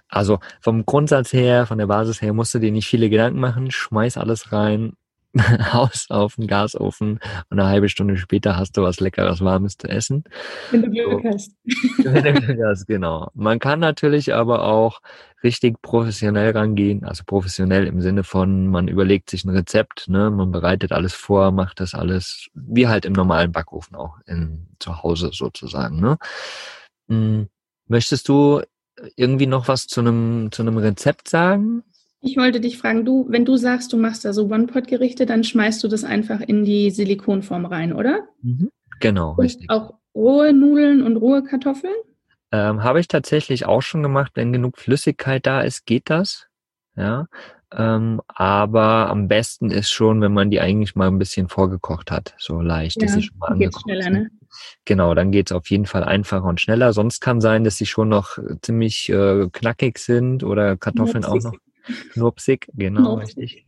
also 0.08 0.40
vom 0.62 0.86
Grundsatz 0.86 1.34
her, 1.34 1.66
von 1.66 1.78
der 1.78 1.88
Basis 1.88 2.22
her, 2.22 2.34
musst 2.34 2.54
du 2.54 2.60
dir 2.60 2.72
nicht 2.72 2.88
viele 2.88 3.10
Gedanken 3.10 3.40
machen, 3.40 3.72
schmeiß 3.72 4.18
alles 4.18 4.52
rein, 4.52 4.94
Haus 5.74 6.08
auf 6.10 6.36
den 6.36 6.48
Gasofen 6.48 7.20
und 7.50 7.60
eine 7.60 7.68
halbe 7.68 7.90
Stunde 7.90 8.18
später 8.18 8.56
hast 8.58 8.78
du 8.78 8.84
was 8.84 9.00
Leckeres, 9.00 9.42
Warmes 9.42 9.78
zu 9.78 9.88
essen. 9.88 10.24
Wenn 10.72 10.84
du 10.84 10.90
Glück 10.90 11.22
so. 11.24 11.30
hast. 11.30 11.52
Wenn 12.04 12.24
du 12.24 12.34
Glück 12.42 12.60
hast, 12.66 12.88
genau. 12.88 13.30
Man 13.34 13.60
kann 13.60 13.80
natürlich 13.80 14.34
aber 14.34 14.64
auch 14.64 15.02
richtig 15.44 15.82
professionell 15.82 16.52
rangehen, 16.52 17.04
also 17.04 17.24
professionell 17.26 17.86
im 17.86 18.02
Sinne 18.02 18.24
von, 18.24 18.68
man 18.68 18.88
überlegt 18.88 19.30
sich 19.30 19.44
ein 19.46 19.50
Rezept, 19.50 20.08
ne, 20.08 20.32
man 20.32 20.52
bereitet 20.52 20.92
alles 20.92 21.14
vor, 21.14 21.52
macht 21.52 21.80
das 21.80 21.94
alles, 21.94 22.48
wie 22.54 22.88
halt 22.88 23.06
im 23.06 23.14
normalen 23.14 23.52
Backofen 23.52 23.96
auch 23.96 24.18
in, 24.26 24.68
zu 24.80 25.04
Hause 25.04 25.32
sozusagen, 25.34 26.00
ne. 26.00 26.18
Hm, 27.10 27.50
möchtest 27.88 28.28
du 28.30 28.62
irgendwie 29.16 29.48
noch 29.48 29.68
was 29.68 29.88
zu 29.88 30.00
einem, 30.00 30.50
zu 30.52 30.62
einem 30.62 30.78
Rezept 30.78 31.28
sagen? 31.28 31.84
Ich 32.26 32.38
wollte 32.38 32.60
dich 32.60 32.80
fragen, 32.80 33.06
du, 33.06 33.28
wenn 33.30 33.46
du 33.46 33.56
sagst, 33.56 33.94
du 33.94 33.98
machst 33.98 34.26
da 34.26 34.34
so 34.34 34.46
One-Pot-Gerichte, 34.46 35.28
dann 35.28 35.44
schmeißt 35.44 35.84
du 35.84 35.88
das 35.88 36.04
einfach 36.04 36.42
in 36.42 36.66
die 36.66 36.90
Silikonform 36.90 37.68
rein, 37.68 37.94
oder? 37.94 38.28
Mhm. 38.42 38.72
Genau, 39.00 39.34
und 39.34 39.42
richtig. 39.42 39.70
Auch 39.70 39.94
rohe 40.16 40.52
Nudeln 40.52 41.04
und 41.04 41.18
rohe 41.18 41.44
Kartoffeln? 41.44 41.94
Ähm, 42.52 42.84
Habe 42.84 43.00
ich 43.00 43.08
tatsächlich 43.08 43.68
auch 43.68 43.84
schon 43.84 44.02
gemacht. 44.02 44.32
Wenn 44.34 44.52
genug 44.52 44.80
Flüssigkeit 44.80 45.46
da 45.46 45.62
ist, 45.62 45.86
geht 45.86 46.10
das. 46.10 46.48
Ja. 46.96 47.28
Ähm, 47.72 48.22
aber 48.28 49.10
am 49.10 49.28
besten 49.28 49.70
ist 49.70 49.92
schon, 49.92 50.20
wenn 50.22 50.34
man 50.34 50.50
die 50.50 50.60
eigentlich 50.60 50.96
mal 50.96 51.10
ein 51.10 51.20
bisschen 51.20 51.48
vorgekocht 51.48 52.10
hat, 52.10 52.34
so 52.40 52.60
leicht, 52.60 53.00
ja, 53.02 53.06
dass 53.06 53.16
sie 53.16 53.22
schon 53.22 53.38
mal 53.38 53.52
angekocht 53.52 53.84
schneller, 53.84 54.10
ne? 54.10 54.32
Genau, 54.86 55.14
dann 55.14 55.32
geht's 55.32 55.52
auf 55.52 55.70
jeden 55.70 55.86
Fall 55.86 56.04
einfacher 56.04 56.46
und 56.46 56.60
schneller. 56.60 56.92
Sonst 56.92 57.20
kann 57.20 57.40
sein, 57.40 57.64
dass 57.64 57.76
sie 57.78 57.86
schon 57.86 58.10
noch 58.10 58.40
ziemlich 58.62 59.10
äh, 59.10 59.48
knackig 59.52 60.00
sind 60.00 60.44
oder 60.44 60.76
Kartoffeln 60.76 61.24
ja, 61.24 61.30
auch 61.30 61.42
noch 61.44 61.54
Knurpsig, 62.12 62.70
genau, 62.74 63.16
richtig. 63.16 63.66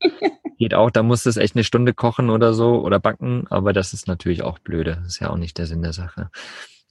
Geht 0.57 0.73
auch, 0.73 0.89
da 0.89 1.03
muss 1.03 1.25
es 1.25 1.37
echt 1.37 1.55
eine 1.55 1.63
Stunde 1.63 1.93
kochen 1.93 2.29
oder 2.29 2.53
so 2.53 2.81
oder 2.83 2.99
backen, 2.99 3.45
aber 3.49 3.73
das 3.73 3.93
ist 3.93 4.07
natürlich 4.07 4.41
auch 4.41 4.59
blöde. 4.59 4.95
Das 4.95 5.07
ist 5.07 5.19
ja 5.19 5.29
auch 5.29 5.37
nicht 5.37 5.57
der 5.57 5.67
Sinn 5.67 5.83
der 5.83 5.93
Sache. 5.93 6.31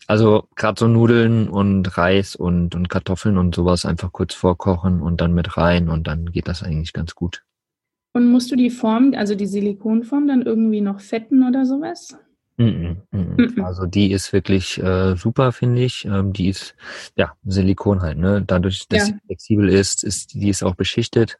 Also 0.06 0.48
gerade 0.54 0.78
so 0.78 0.86
Nudeln 0.86 1.48
und 1.48 1.98
Reis 1.98 2.36
und, 2.36 2.76
und 2.76 2.88
Kartoffeln 2.88 3.38
und 3.38 3.54
sowas 3.54 3.84
einfach 3.84 4.12
kurz 4.12 4.34
vorkochen 4.34 5.02
und 5.02 5.20
dann 5.20 5.34
mit 5.34 5.56
rein 5.56 5.88
und 5.88 6.06
dann 6.06 6.30
geht 6.30 6.46
das 6.46 6.62
eigentlich 6.62 6.92
ganz 6.92 7.14
gut. 7.16 7.42
Und 8.12 8.30
musst 8.30 8.50
du 8.50 8.56
die 8.56 8.70
Form, 8.70 9.12
also 9.16 9.34
die 9.34 9.46
Silikonform, 9.46 10.28
dann 10.28 10.42
irgendwie 10.42 10.80
noch 10.80 11.00
fetten 11.00 11.46
oder 11.46 11.66
sowas? 11.66 12.16
Mm 12.58 12.96
-mm. 13.12 13.62
Also 13.62 13.84
die 13.84 14.12
ist 14.12 14.32
wirklich 14.32 14.82
äh, 14.82 15.14
super, 15.16 15.52
finde 15.52 15.82
ich. 15.82 16.06
Ähm, 16.06 16.32
die 16.32 16.48
ist 16.48 16.74
ja 17.14 17.34
Silikon 17.44 18.00
halt, 18.00 18.16
ne? 18.16 18.42
Dadurch, 18.46 18.88
dass 18.88 19.00
ja. 19.00 19.04
sie 19.06 19.20
flexibel 19.26 19.68
ist, 19.68 20.02
ist 20.02 20.32
die 20.32 20.48
ist 20.48 20.62
auch 20.62 20.74
beschichtet 20.74 21.38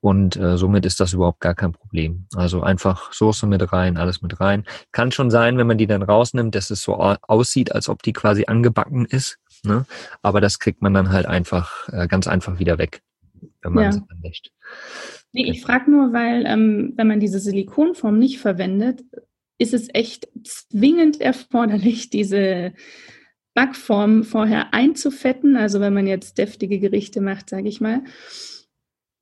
und 0.00 0.36
äh, 0.36 0.56
somit 0.56 0.84
ist 0.84 0.98
das 0.98 1.12
überhaupt 1.12 1.40
gar 1.40 1.54
kein 1.54 1.72
Problem. 1.72 2.26
Also 2.34 2.62
einfach 2.62 3.12
Soße 3.12 3.46
mit 3.46 3.72
rein, 3.72 3.96
alles 3.96 4.20
mit 4.20 4.40
rein. 4.40 4.64
Kann 4.90 5.12
schon 5.12 5.30
sein, 5.30 5.58
wenn 5.58 5.66
man 5.66 5.78
die 5.78 5.86
dann 5.86 6.02
rausnimmt, 6.02 6.54
dass 6.56 6.70
es 6.70 6.82
so 6.82 6.96
aussieht, 6.96 7.72
als 7.72 7.88
ob 7.88 8.02
die 8.02 8.12
quasi 8.12 8.46
angebacken 8.46 9.04
ist. 9.06 9.38
Ne? 9.64 9.84
Aber 10.22 10.40
das 10.40 10.58
kriegt 10.58 10.82
man 10.82 10.94
dann 10.94 11.10
halt 11.10 11.26
einfach 11.26 11.88
äh, 11.88 12.08
ganz 12.08 12.26
einfach 12.26 12.58
wieder 12.58 12.78
weg, 12.78 13.02
wenn 13.62 13.72
man 13.74 13.84
ja. 13.84 13.92
sie 13.92 14.02
dann 14.08 14.22
wäscht. 14.22 14.50
Nee, 15.32 15.50
ich 15.50 15.62
frage 15.62 15.90
nur, 15.90 16.12
weil 16.12 16.46
ähm, 16.46 16.94
wenn 16.96 17.06
man 17.06 17.20
diese 17.20 17.38
Silikonform 17.38 18.18
nicht 18.18 18.38
verwendet, 18.38 19.04
ist 19.58 19.74
es 19.74 19.88
echt 19.92 20.28
zwingend 20.44 21.20
erforderlich, 21.20 22.10
diese 22.10 22.72
Backform 23.54 24.22
vorher 24.22 24.72
einzufetten. 24.72 25.56
Also 25.56 25.80
wenn 25.80 25.94
man 25.94 26.06
jetzt 26.06 26.38
deftige 26.38 26.78
Gerichte 26.78 27.20
macht, 27.20 27.50
sage 27.50 27.68
ich 27.68 27.80
mal, 27.80 28.02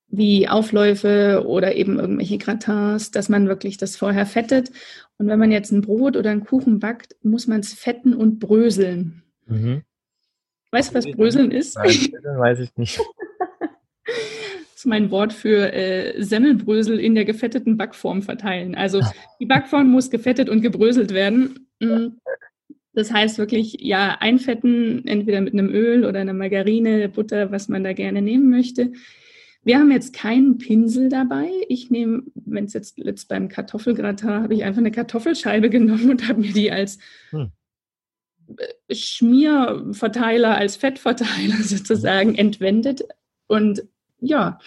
wie 0.09 0.49
Aufläufe 0.49 1.45
oder 1.47 1.75
eben 1.75 1.99
irgendwelche 1.99 2.39
Gratins, 2.39 3.11
dass 3.11 3.29
man 3.29 3.49
wirklich 3.49 3.77
das 3.77 3.97
vorher 3.97 4.27
fettet. 4.27 4.71
Und 5.19 5.29
wenn 5.29 5.39
man 5.39 5.51
jetzt 5.51 5.73
ein 5.73 5.81
Brot 5.81 6.17
oder 6.17 6.31
einen 6.31 6.45
Kuchen 6.45 6.79
backt, 6.79 7.17
muss 7.23 7.47
man 7.47 7.61
es 7.61 7.73
fetten 7.73 8.15
und 8.15 8.39
bröseln. 8.39 9.23
Mhm. 9.47 9.83
Weißt 10.71 10.91
du, 10.91 10.95
was 10.99 11.11
Bröseln 11.11 11.51
ist? 11.51 11.77
Nein, 11.77 11.89
weiß 11.89 12.61
ich 12.61 12.77
nicht. 12.77 13.01
Ist 14.77 14.85
mein 14.85 15.11
Wort 15.11 15.33
für 15.33 15.73
äh, 15.73 16.23
Semmelbrösel 16.23 17.01
in 17.01 17.15
der 17.15 17.25
gefetteten 17.25 17.79
Backform 17.79 18.21
verteilen. 18.21 18.75
Also 18.75 19.01
die 19.41 19.47
Backform 19.47 19.91
muss 19.91 20.11
gefettet 20.11 20.51
und 20.51 20.61
gebröselt 20.61 21.15
werden. 21.15 21.71
Mm. 21.81 22.09
Das 22.93 23.11
heißt 23.11 23.39
wirklich, 23.39 23.79
ja, 23.81 24.19
einfetten, 24.21 25.07
entweder 25.07 25.41
mit 25.41 25.55
einem 25.55 25.71
Öl 25.71 26.05
oder 26.05 26.21
einer 26.21 26.35
Margarine, 26.35 27.09
Butter, 27.09 27.51
was 27.51 27.71
man 27.71 27.85
da 27.85 27.95
gerne 27.95 28.21
nehmen 28.21 28.51
möchte. 28.51 28.93
Wir 29.65 29.79
haben 29.79 29.91
jetzt 29.91 30.15
keinen 30.15 30.59
Pinsel 30.59 31.09
dabei. 31.09 31.49
Ich 31.69 31.91
nehme, 31.91 32.25
wenn 32.35 32.67
es 32.67 32.75
jetzt, 32.75 32.99
jetzt 32.99 33.29
beim 33.29 33.49
Kartoffelgratin, 33.49 34.29
habe 34.29 34.55
ich 34.55 34.63
einfach 34.63 34.81
eine 34.81 34.93
Kartoffelscheibe 34.93 35.71
genommen 35.71 36.11
und 36.11 36.29
habe 36.29 36.43
mir 36.43 36.53
die 36.53 36.71
als 36.71 36.99
hm. 37.31 37.51
Schmierverteiler, 38.93 40.55
als 40.55 40.77
Fettverteiler 40.77 41.57
sozusagen 41.63 42.35
entwendet. 42.35 43.05
Und 43.47 43.83
ja, 44.19 44.59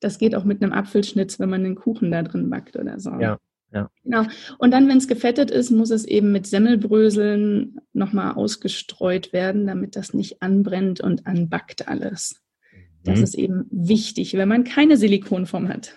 das 0.00 0.18
geht 0.18 0.34
auch 0.34 0.44
mit 0.44 0.62
einem 0.62 0.72
Apfelschnitz, 0.72 1.38
wenn 1.38 1.50
man 1.50 1.64
einen 1.64 1.74
Kuchen 1.74 2.10
da 2.10 2.22
drin 2.22 2.48
backt 2.50 2.76
oder 2.76 2.98
so. 2.98 3.10
Ja, 3.20 3.38
ja. 3.72 3.90
Genau. 4.02 4.24
Und 4.58 4.72
dann, 4.72 4.88
wenn 4.88 4.98
es 4.98 5.08
gefettet 5.08 5.50
ist, 5.50 5.70
muss 5.70 5.90
es 5.90 6.04
eben 6.04 6.32
mit 6.32 6.46
Semmelbröseln 6.46 7.80
nochmal 7.92 8.32
ausgestreut 8.32 9.32
werden, 9.32 9.66
damit 9.66 9.96
das 9.96 10.14
nicht 10.14 10.42
anbrennt 10.42 11.00
und 11.00 11.26
anbackt 11.26 11.86
alles. 11.86 12.40
Das 13.04 13.18
mhm. 13.18 13.24
ist 13.24 13.34
eben 13.34 13.66
wichtig, 13.70 14.34
wenn 14.34 14.48
man 14.48 14.64
keine 14.64 14.96
Silikonform 14.96 15.68
hat. 15.68 15.96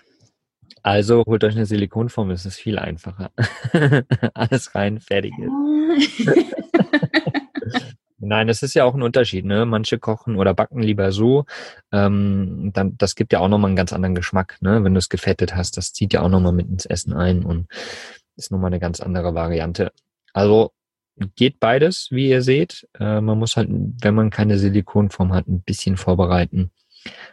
Also 0.82 1.24
holt 1.26 1.44
euch 1.44 1.56
eine 1.56 1.66
Silikonform, 1.66 2.30
es 2.30 2.44
ist 2.44 2.56
viel 2.56 2.78
einfacher. 2.78 3.32
Alles 4.34 4.74
rein, 4.74 5.00
fertig 5.00 5.32
ist. 5.38 6.28
Nein, 8.24 8.46
das 8.46 8.62
ist 8.62 8.74
ja 8.74 8.84
auch 8.84 8.94
ein 8.94 9.02
Unterschied. 9.02 9.44
Ne? 9.44 9.66
Manche 9.66 9.98
kochen 9.98 10.36
oder 10.36 10.54
backen 10.54 10.80
lieber 10.82 11.12
so. 11.12 11.44
Ähm, 11.92 12.70
dann, 12.72 12.96
das 12.96 13.14
gibt 13.14 13.32
ja 13.32 13.40
auch 13.40 13.48
nochmal 13.48 13.68
einen 13.68 13.76
ganz 13.76 13.92
anderen 13.92 14.14
Geschmack, 14.14 14.58
ne? 14.60 14.82
wenn 14.82 14.94
du 14.94 14.98
es 14.98 15.08
gefettet 15.08 15.54
hast. 15.54 15.76
Das 15.76 15.92
zieht 15.92 16.12
ja 16.12 16.22
auch 16.22 16.28
nochmal 16.28 16.52
mit 16.52 16.68
ins 16.68 16.86
Essen 16.86 17.12
ein 17.12 17.44
und 17.44 17.66
ist 18.36 18.50
nochmal 18.50 18.68
eine 18.68 18.80
ganz 18.80 19.00
andere 19.00 19.34
Variante. 19.34 19.92
Also 20.32 20.72
geht 21.36 21.60
beides, 21.60 22.08
wie 22.10 22.30
ihr 22.30 22.42
seht. 22.42 22.88
Äh, 22.98 23.20
man 23.20 23.38
muss 23.38 23.56
halt, 23.56 23.68
wenn 23.70 24.14
man 24.14 24.30
keine 24.30 24.58
Silikonform 24.58 25.32
hat, 25.32 25.46
ein 25.46 25.62
bisschen 25.62 25.96
vorbereiten. 25.96 26.70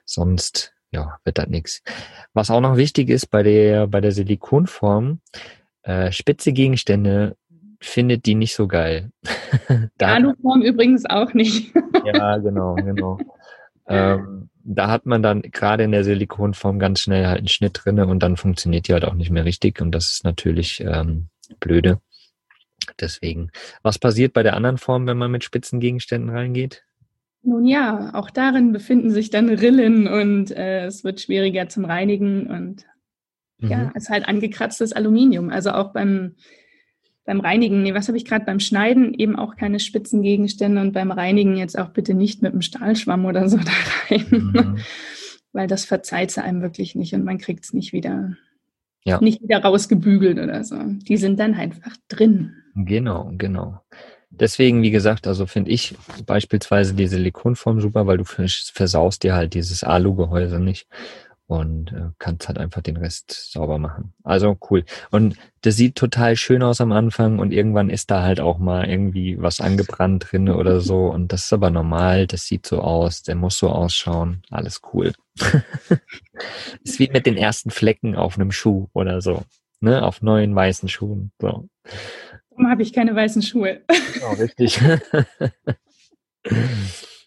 Sonst 0.05 0.73
ja, 0.91 1.17
wird 1.23 1.37
das 1.37 1.47
nichts. 1.47 1.81
Was 2.33 2.51
auch 2.51 2.61
noch 2.61 2.77
wichtig 2.77 3.09
ist 3.09 3.27
bei 3.27 3.43
der, 3.43 3.87
bei 3.87 4.01
der 4.01 4.11
Silikonform, 4.11 5.21
äh, 5.83 6.11
spitze 6.11 6.51
Gegenstände 6.51 7.37
findet 7.81 8.25
die 8.25 8.35
nicht 8.35 8.55
so 8.55 8.67
geil. 8.67 9.11
da, 9.97 10.15
Aluform 10.15 10.61
übrigens 10.61 11.05
auch 11.05 11.33
nicht. 11.33 11.73
ja, 12.05 12.37
genau, 12.37 12.75
genau. 12.75 13.17
Ähm, 13.87 14.49
da 14.63 14.89
hat 14.89 15.05
man 15.05 15.23
dann 15.23 15.41
gerade 15.41 15.83
in 15.83 15.91
der 15.91 16.03
Silikonform 16.03 16.79
ganz 16.79 17.01
schnell 17.01 17.27
halt 17.27 17.39
einen 17.39 17.47
Schnitt 17.47 17.81
drinne 17.83 18.07
und 18.07 18.21
dann 18.21 18.37
funktioniert 18.37 18.87
die 18.87 18.93
halt 18.93 19.05
auch 19.05 19.15
nicht 19.15 19.31
mehr 19.31 19.45
richtig 19.45 19.81
und 19.81 19.91
das 19.91 20.11
ist 20.11 20.23
natürlich 20.23 20.81
ähm, 20.81 21.27
blöde. 21.59 21.99
Deswegen. 22.99 23.51
Was 23.83 23.99
passiert 23.99 24.33
bei 24.33 24.43
der 24.43 24.55
anderen 24.55 24.77
Form, 24.77 25.07
wenn 25.07 25.17
man 25.17 25.31
mit 25.31 25.43
spitzen 25.43 25.79
Gegenständen 25.79 26.29
reingeht? 26.29 26.83
Nun 27.43 27.65
ja, 27.65 28.11
auch 28.13 28.29
darin 28.29 28.71
befinden 28.71 29.09
sich 29.09 29.29
dann 29.31 29.49
Rillen 29.49 30.07
und 30.07 30.51
äh, 30.51 30.85
es 30.85 31.03
wird 31.03 31.21
schwieriger 31.21 31.67
zum 31.69 31.85
Reinigen 31.85 32.47
und 32.47 32.85
mhm. 33.57 33.69
ja, 33.69 33.91
es 33.95 34.03
ist 34.03 34.09
halt 34.09 34.27
angekratztes 34.27 34.93
Aluminium. 34.93 35.49
Also 35.49 35.71
auch 35.71 35.91
beim, 35.91 36.35
beim 37.25 37.39
Reinigen, 37.39 37.83
nee, 37.83 37.93
was 37.93 38.07
habe 38.07 38.17
ich 38.17 38.25
gerade 38.25 38.45
beim 38.45 38.59
Schneiden, 38.59 39.13
eben 39.13 39.35
auch 39.35 39.55
keine 39.55 39.79
spitzen 39.79 40.21
Gegenstände 40.21 40.81
und 40.81 40.91
beim 40.91 41.11
Reinigen 41.11 41.55
jetzt 41.55 41.77
auch 41.77 41.89
bitte 41.89 42.13
nicht 42.13 42.41
mit 42.41 42.53
einem 42.53 42.61
Stahlschwamm 42.61 43.25
oder 43.25 43.47
so 43.47 43.57
da 43.57 43.71
rein, 44.09 44.25
mhm. 44.29 44.77
weil 45.53 45.67
das 45.67 45.85
verzeiht 45.85 46.31
sie 46.31 46.43
einem 46.43 46.61
wirklich 46.61 46.95
nicht 46.95 47.13
und 47.13 47.23
man 47.23 47.37
kriegt 47.37 47.63
es 47.63 47.73
nicht 47.73 47.93
wieder, 47.93 48.35
ja. 49.03 49.21
nicht 49.21 49.41
wieder 49.41 49.61
rausgebügelt 49.61 50.39
oder 50.39 50.63
so. 50.63 50.77
Die 50.83 51.17
sind 51.17 51.39
dann 51.39 51.53
einfach 51.53 51.95
drin. 52.07 52.53
Genau, 52.75 53.31
genau. 53.37 53.81
Deswegen, 54.31 54.81
wie 54.81 54.91
gesagt, 54.91 55.27
also 55.27 55.45
finde 55.45 55.71
ich 55.71 55.95
beispielsweise 56.25 56.93
die 56.93 57.07
Silikonform 57.07 57.81
super, 57.81 58.07
weil 58.07 58.17
du 58.17 58.23
versaust 58.23 59.23
dir 59.23 59.35
halt 59.35 59.53
dieses 59.53 59.83
Alu-Gehäuse 59.83 60.59
nicht 60.59 60.87
und 61.51 61.91
äh, 61.91 62.11
kannst 62.17 62.47
halt 62.47 62.57
einfach 62.57 62.81
den 62.81 62.95
Rest 62.95 63.51
sauber 63.51 63.77
machen. 63.77 64.13
Also 64.23 64.57
cool. 64.69 64.85
Und 65.11 65.35
das 65.61 65.75
sieht 65.75 65.95
total 65.95 66.37
schön 66.37 66.63
aus 66.63 66.79
am 66.79 66.93
Anfang 66.93 67.39
und 67.39 67.51
irgendwann 67.51 67.89
ist 67.89 68.09
da 68.09 68.23
halt 68.23 68.39
auch 68.39 68.57
mal 68.57 68.89
irgendwie 68.89 69.35
was 69.37 69.59
angebrannt 69.59 70.31
drin 70.31 70.47
oder 70.47 70.79
so 70.79 71.07
und 71.13 71.33
das 71.33 71.43
ist 71.43 71.53
aber 71.53 71.69
normal, 71.69 72.25
das 72.25 72.45
sieht 72.45 72.65
so 72.65 72.79
aus, 72.79 73.23
der 73.23 73.35
muss 73.35 73.57
so 73.57 73.69
ausschauen, 73.69 74.43
alles 74.49 74.79
cool. 74.93 75.11
ist 76.83 76.99
wie 76.99 77.09
mit 77.09 77.25
den 77.25 77.35
ersten 77.35 77.69
Flecken 77.69 78.15
auf 78.15 78.35
einem 78.35 78.53
Schuh 78.53 78.87
oder 78.93 79.19
so, 79.19 79.43
ne, 79.81 80.03
auf 80.03 80.21
neuen 80.21 80.55
weißen 80.55 80.87
Schuhen, 80.87 81.33
so. 81.41 81.67
Warum 82.51 82.69
habe 82.69 82.81
ich 82.81 82.93
keine 82.93 83.13
weißen 83.13 83.41
Schuhe? 83.41 83.81
Genau, 84.13 84.31
richtig. 84.33 84.79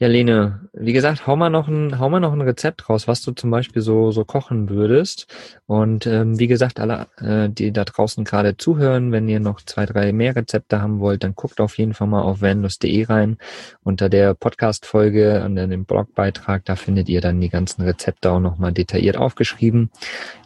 Ja, 0.00 0.06
Lene, 0.06 0.60
wie 0.74 0.92
gesagt, 0.92 1.26
hau 1.26 1.34
mal 1.34 1.50
noch 1.50 1.66
ein, 1.66 1.98
hau 1.98 2.08
mal 2.08 2.20
noch 2.20 2.32
ein 2.32 2.40
Rezept 2.40 2.88
raus, 2.88 3.08
was 3.08 3.20
du 3.22 3.32
zum 3.32 3.50
Beispiel 3.50 3.82
so, 3.82 4.12
so 4.12 4.24
kochen 4.24 4.70
würdest. 4.70 5.26
Und 5.66 6.06
ähm, 6.06 6.38
wie 6.38 6.46
gesagt, 6.46 6.78
alle, 6.78 7.08
äh, 7.16 7.48
die 7.50 7.72
da 7.72 7.84
draußen 7.84 8.22
gerade 8.22 8.56
zuhören, 8.56 9.10
wenn 9.10 9.28
ihr 9.28 9.40
noch 9.40 9.60
zwei, 9.60 9.86
drei 9.86 10.12
mehr 10.12 10.36
Rezepte 10.36 10.80
haben 10.80 11.00
wollt, 11.00 11.24
dann 11.24 11.34
guckt 11.34 11.60
auf 11.60 11.78
jeden 11.78 11.94
Fall 11.94 12.06
mal 12.06 12.22
auf 12.22 12.40
vanlust.de 12.40 13.06
rein. 13.06 13.38
Unter 13.82 14.08
der 14.08 14.34
Podcast-Folge 14.34 15.42
und 15.44 15.56
dem 15.56 15.84
Blogbeitrag, 15.84 16.64
da 16.64 16.76
findet 16.76 17.08
ihr 17.08 17.20
dann 17.20 17.40
die 17.40 17.48
ganzen 17.48 17.82
Rezepte 17.82 18.30
auch 18.30 18.38
nochmal 18.38 18.72
detailliert 18.72 19.16
aufgeschrieben. 19.16 19.90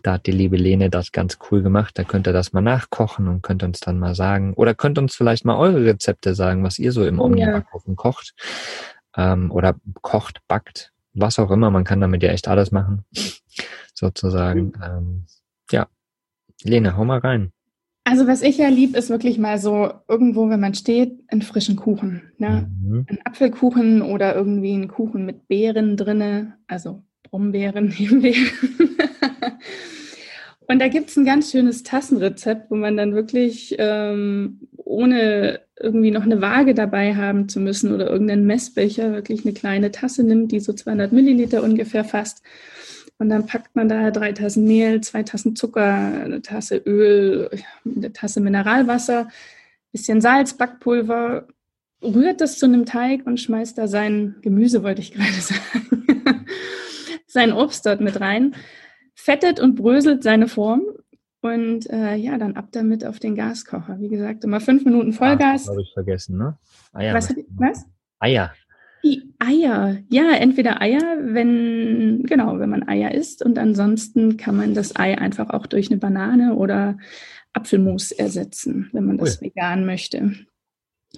Da 0.03 0.15
hat 0.15 0.25
die 0.25 0.33
liebe 0.33 0.57
Lene 0.57 0.88
das 0.88 1.12
ganz 1.12 1.37
cool 1.51 1.62
gemacht. 1.62 1.99
Da 1.99 2.05
könnt 2.05 2.27
ihr 2.27 2.33
das 2.33 2.55
mal 2.55 2.62
nachkochen 2.62 3.29
und 3.29 3.43
könnt 3.43 3.62
uns 3.62 3.81
dann 3.81 3.99
mal 3.99 4.15
sagen, 4.15 4.55
oder 4.55 4.73
könnt 4.75 4.97
uns 4.97 5.15
vielleicht 5.15 5.45
mal 5.45 5.59
eure 5.59 5.85
Rezepte 5.85 6.35
sagen, 6.35 6.65
was 6.65 6.79
ihr 6.79 6.93
so 6.93 7.05
im 7.05 7.21
oh, 7.21 7.25
Omnibus 7.25 7.65
kocht 7.97 8.33
ähm, 9.16 9.51
oder 9.51 9.77
kocht, 10.01 10.40
backt, 10.48 10.92
was 11.14 11.38
auch 11.38 11.51
immer. 11.51 11.70
Man 11.70 11.85
kann 11.85 12.01
damit 12.01 12.22
ja 12.22 12.31
echt 12.31 12.48
alles 12.48 12.72
machen, 12.72 13.05
sozusagen. 13.94 14.72
Mhm. 14.77 14.83
Ähm, 14.83 15.27
ja, 15.70 15.88
Lene, 16.62 16.96
hau 16.96 17.05
mal 17.05 17.18
rein. 17.18 17.53
Also 18.05 18.27
was 18.27 18.42
ich 18.42 18.59
ja 18.59 18.68
lieb, 18.68 18.96
ist 18.96 19.11
wirklich 19.11 19.38
mal 19.38 19.59
so 19.59 19.92
irgendwo, 20.09 20.48
wenn 20.51 20.59
man 20.59 20.75
steht, 20.75 21.20
einen 21.29 21.42
frischen 21.42 21.77
Kuchen. 21.77 22.33
Ne? 22.38 22.68
Mhm. 22.83 23.07
Ein 23.09 23.18
Apfelkuchen 23.25 24.03
oder 24.03 24.35
irgendwie 24.35 24.75
einen 24.75 24.88
Kuchen 24.88 25.25
mit 25.25 25.46
Beeren 25.46 25.96
drinne, 25.96 26.59
also 26.66 27.05
Brombeeren, 27.22 27.90
Himbeeren. 27.90 28.51
Und 30.68 30.79
da 30.81 30.88
gibt 30.88 31.11
es 31.11 31.16
ein 31.16 31.25
ganz 31.25 31.51
schönes 31.51 31.83
Tassenrezept, 31.83 32.70
wo 32.70 32.77
man 32.77 32.96
dann 32.96 33.14
wirklich 33.14 33.77
ähm, 33.79 34.68
ohne 34.77 35.61
irgendwie 35.83 36.11
noch 36.11 36.23
eine 36.23 36.40
Waage 36.40 36.75
dabei 36.75 37.14
haben 37.14 37.49
zu 37.49 37.61
müssen 37.61 37.92
oder 37.92 38.09
irgendeinen 38.11 38.47
Messbecher 38.47 39.12
wirklich 39.12 39.45
eine 39.45 39.55
kleine 39.55 39.90
Tasse 39.90 40.23
nimmt, 40.25 40.53
die 40.53 40.61
so 40.61 40.73
200 40.73 41.12
Milliliter 41.12 41.62
ungefähr 41.62 42.05
fasst. 42.05 42.42
Und 43.18 43.29
dann 43.29 43.47
packt 43.47 43.77
man 43.77 43.88
da 43.88 44.11
drei 44.11 44.33
Tassen 44.33 44.64
Mehl, 44.66 45.01
zwei 45.01 45.23
Tassen 45.23 45.55
Zucker, 45.55 46.23
eine 46.25 46.42
Tasse 46.42 46.77
Öl, 46.77 47.51
eine 47.85 48.12
Tasse 48.12 48.40
Mineralwasser, 48.40 49.29
bisschen 49.92 50.21
Salz, 50.21 50.55
Backpulver, 50.55 51.47
rührt 52.03 52.40
das 52.40 52.59
zu 52.59 52.66
einem 52.66 52.85
Teig 52.85 53.27
und 53.27 53.38
schmeißt 53.38 53.79
da 53.79 53.87
sein 53.87 54.37
Gemüse, 54.42 54.83
wollte 54.83 55.03
ich 55.03 55.12
gerade 55.12 55.33
sagen, 55.40 56.47
sein 57.27 57.53
Obst 57.53 57.87
dort 57.87 58.01
mit 58.01 58.21
rein, 58.21 58.55
fettet 59.14 59.61
und 59.61 59.77
bröselt 59.77 60.23
seine 60.23 60.49
Form 60.49 60.83
Und 61.42 61.90
äh, 61.90 62.14
ja, 62.14 62.38
dann 62.38 62.55
ab 62.55 62.68
damit 62.70 63.05
auf 63.05 63.18
den 63.18 63.35
Gaskocher. 63.35 63.98
Wie 63.98 64.09
gesagt, 64.09 64.44
immer 64.44 64.61
fünf 64.61 64.85
Minuten 64.85 65.12
Vollgas. 65.12 65.68
Ah, 65.68 65.72
habe 65.72 65.83
ich 65.83 65.92
vergessen, 65.92 66.38
ne? 66.38 66.57
Eier. 66.92 67.14
Was? 67.14 67.35
was? 67.57 67.85
Eier. 68.20 68.52
Die 69.02 69.35
Eier. 69.40 69.98
Ja, 70.09 70.31
entweder 70.37 70.81
Eier, 70.81 71.18
wenn, 71.20 72.22
genau, 72.22 72.61
wenn 72.61 72.70
man 72.70 72.88
Eier 72.88 73.12
isst. 73.12 73.44
Und 73.44 73.59
ansonsten 73.59 74.37
kann 74.37 74.57
man 74.57 74.74
das 74.74 74.94
Ei 74.94 75.18
einfach 75.18 75.50
auch 75.50 75.66
durch 75.66 75.90
eine 75.90 75.98
Banane 75.98 76.55
oder 76.55 76.96
Apfelmus 77.52 78.12
ersetzen, 78.12 78.88
wenn 78.92 79.05
man 79.05 79.18
das 79.18 79.40
cool. 79.40 79.48
vegan 79.48 79.85
möchte. 79.85 80.33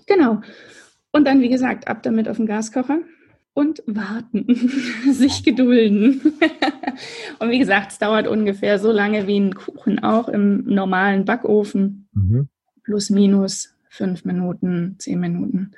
Genau. 0.06 0.40
Und 1.12 1.26
dann, 1.26 1.42
wie 1.42 1.50
gesagt, 1.50 1.86
ab 1.86 2.02
damit 2.02 2.30
auf 2.30 2.38
den 2.38 2.46
Gaskocher 2.46 3.00
und 3.54 3.82
warten, 3.86 4.46
sich 5.12 5.44
gedulden. 5.44 6.20
und 7.38 7.50
wie 7.50 7.58
gesagt, 7.58 7.92
es 7.92 7.98
dauert 7.98 8.26
ungefähr 8.26 8.78
so 8.78 8.92
lange 8.92 9.26
wie 9.26 9.38
ein 9.38 9.54
Kuchen 9.54 10.00
auch 10.00 10.28
im 10.28 10.64
normalen 10.66 11.24
Backofen. 11.24 12.08
Mhm. 12.12 12.48
Plus, 12.82 13.08
minus 13.10 13.74
fünf 13.88 14.24
Minuten, 14.24 14.96
zehn 14.98 15.20
Minuten. 15.20 15.70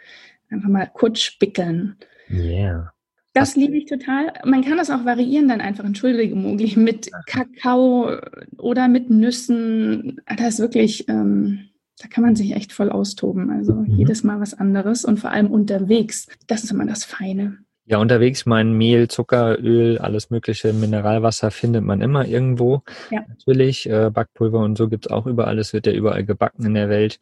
Einfach 0.51 0.69
mal 0.69 0.91
kurz 0.93 1.21
spickeln. 1.21 1.97
Yeah. 2.31 2.93
Das 3.35 3.55
liebe 3.55 3.77
ich 3.77 3.85
total. 3.85 4.33
Man 4.45 4.65
kann 4.65 4.79
das 4.79 4.89
auch 4.89 5.05
variieren 5.05 5.49
dann 5.49 5.61
einfach, 5.61 5.85
entschuldige 5.85 6.35
Mogli, 6.35 6.75
mit 6.77 7.11
Kakao 7.27 8.19
oder 8.57 8.89
mit 8.89 9.11
Nüssen. 9.11 10.23
Das 10.25 10.55
ist 10.55 10.61
wirklich, 10.61 11.07
ähm, 11.09 11.69
da 11.99 12.09
kann 12.09 12.25
man 12.25 12.35
sich 12.35 12.53
echt 12.53 12.73
voll 12.73 12.91
austoben. 12.91 13.51
Also 13.51 13.75
mhm. 13.75 13.95
jedes 13.95 14.25
Mal 14.25 14.41
was 14.41 14.55
anderes 14.55 15.05
und 15.05 15.21
vor 15.21 15.31
allem 15.31 15.51
unterwegs. 15.51 16.29
Das 16.47 16.65
ist 16.65 16.71
immer 16.71 16.87
das 16.87 17.05
Feine. 17.05 17.59
Ja, 17.89 17.99
unterwegs 17.99 18.47
mein 18.47 18.73
Mehl, 18.73 19.07
Zucker, 19.07 19.59
Öl, 19.61 19.99
alles 19.99 20.31
mögliche, 20.31 20.73
Mineralwasser 20.73 21.53
findet 21.53 21.85
man 21.85 22.01
immer 22.01 22.27
irgendwo. 22.27 22.83
Ja. 23.11 23.21
Natürlich, 23.29 23.89
äh, 23.89 24.11
Backpulver 24.13 24.59
und 24.59 24.77
so 24.77 24.89
gibt's 24.89 25.07
auch 25.07 25.27
überall. 25.27 25.59
Es 25.61 25.73
wird 25.73 25.87
ja 25.87 25.93
überall 25.93 26.25
gebacken 26.25 26.67
in 26.67 26.75
der 26.75 26.89
Welt. 26.89 27.21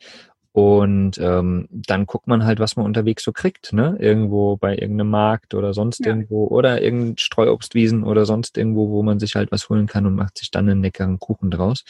Und 0.53 1.19
ähm, 1.19 1.69
dann 1.71 2.07
guckt 2.07 2.29
man 2.29 2.47
halt, 2.47 2.61
was 2.61 2.77
man 2.77 2.87
unterwegs 2.87 3.25
so 3.25 3.33
kriegt, 3.33 3.73
ne? 3.73 3.97
Irgendwo 3.99 4.57
bei 4.57 4.75
irgendeinem 4.75 5.11
Markt 5.11 5.53
oder 5.53 5.75
sonst 5.75 6.01
ja. 6.01 6.13
irgendwo 6.13 6.47
oder 6.47 6.81
irgendein 6.81 7.19
Streuobstwiesen 7.19 8.05
oder 8.05 8.25
sonst 8.25 8.57
irgendwo, 8.57 8.89
wo 8.89 9.03
man 9.03 9.19
sich 9.19 9.35
halt 9.35 9.51
was 9.51 9.69
holen 9.69 9.87
kann 9.87 10.07
und 10.07 10.15
macht 10.15 10.39
sich 10.39 10.53
dann 10.53 10.69
einen 10.69 10.81
leckeren 10.81 11.19
Kuchen 11.19 11.51
draus. 11.51 11.85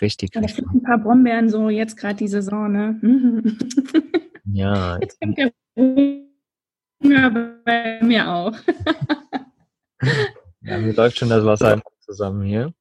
Richtig. 0.00 0.34
Ja, 0.34 0.40
richtig. 0.40 0.64
ein 0.72 0.82
paar 0.82 0.98
Brombeeren 0.98 1.50
so 1.50 1.68
jetzt 1.68 1.96
gerade 1.98 2.16
die 2.16 2.28
Saison, 2.28 2.72
ne? 2.72 2.98
ja. 4.52 4.98
Jetzt 4.98 5.20
kommt 5.20 5.36
der 5.36 5.52
Hunger 7.02 7.30
bei 7.64 8.00
mir 8.02 8.28
auch. 8.28 8.56
ja, 10.62 10.78
mir 10.78 10.92
läuft 10.92 11.18
schon 11.18 11.28
das 11.28 11.44
Wasser 11.44 11.80
zusammen 12.00 12.44
hier. 12.44 12.72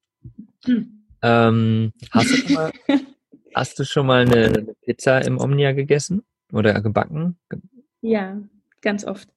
Hm. 0.65 1.05
Ähm, 1.21 1.93
hast 2.11 2.31
du 2.31 2.37
schon 2.37 2.53
mal 2.53 2.71
Hast 3.55 3.79
du 3.79 3.83
schon 3.83 4.05
mal 4.05 4.21
eine 4.21 4.75
Pizza 4.85 5.19
im 5.25 5.39
Omnia 5.39 5.71
gegessen 5.71 6.23
oder 6.53 6.79
gebacken? 6.81 7.37
Ja, 8.01 8.37
ganz 8.81 9.05
oft. 9.05 9.29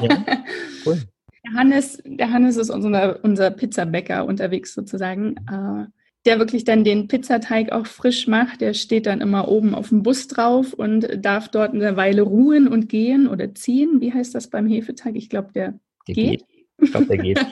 Ja? 0.00 0.24
Cool. 0.86 1.00
Der 1.46 1.54
Hannes, 1.54 2.02
der 2.04 2.30
Hannes 2.30 2.58
ist 2.58 2.68
unser, 2.68 3.24
unser 3.24 3.50
Pizzabäcker 3.50 4.26
unterwegs 4.26 4.74
sozusagen, 4.74 5.36
äh, 5.50 5.86
der 6.24 6.38
wirklich 6.38 6.64
dann 6.64 6.84
den 6.84 7.06
Pizzateig 7.08 7.72
auch 7.72 7.86
frisch 7.86 8.26
macht. 8.26 8.60
Der 8.60 8.74
steht 8.74 9.06
dann 9.06 9.20
immer 9.20 9.48
oben 9.48 9.74
auf 9.74 9.90
dem 9.90 10.02
Bus 10.02 10.26
drauf 10.26 10.72
und 10.72 11.06
darf 11.18 11.48
dort 11.48 11.74
eine 11.74 11.96
Weile 11.96 12.22
ruhen 12.22 12.66
und 12.66 12.88
gehen 12.88 13.28
oder 13.28 13.54
ziehen. 13.54 14.00
Wie 14.00 14.12
heißt 14.12 14.34
das 14.34 14.48
beim 14.48 14.66
Hefeteig? 14.66 15.16
Ich 15.16 15.28
glaube, 15.28 15.52
der, 15.54 15.78
der, 16.08 16.14
geht. 16.14 16.30
geht. 16.40 16.44
Ich 16.78 16.90
glaube, 16.90 17.06
der 17.06 17.18
geht. 17.18 17.46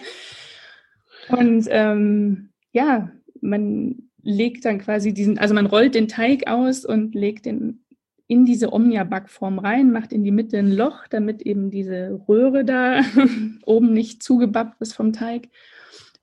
und 1.28 1.66
ähm, 1.68 2.50
ja, 2.72 3.10
man 3.40 4.08
legt 4.22 4.64
dann 4.64 4.78
quasi 4.78 5.12
diesen, 5.12 5.38
also 5.38 5.54
man 5.54 5.66
rollt 5.66 5.94
den 5.94 6.08
Teig 6.08 6.46
aus 6.46 6.84
und 6.84 7.14
legt 7.14 7.44
den 7.44 7.84
in 8.26 8.46
diese 8.46 8.72
Omnia-Backform 8.72 9.58
rein, 9.58 9.92
macht 9.92 10.12
in 10.12 10.24
die 10.24 10.30
Mitte 10.30 10.56
ein 10.56 10.72
Loch, 10.72 11.06
damit 11.10 11.42
eben 11.42 11.70
diese 11.70 12.22
Röhre 12.26 12.64
da 12.64 13.02
oben 13.66 13.92
nicht 13.92 14.22
zugebappt 14.22 14.80
ist 14.80 14.94
vom 14.94 15.12
Teig 15.12 15.50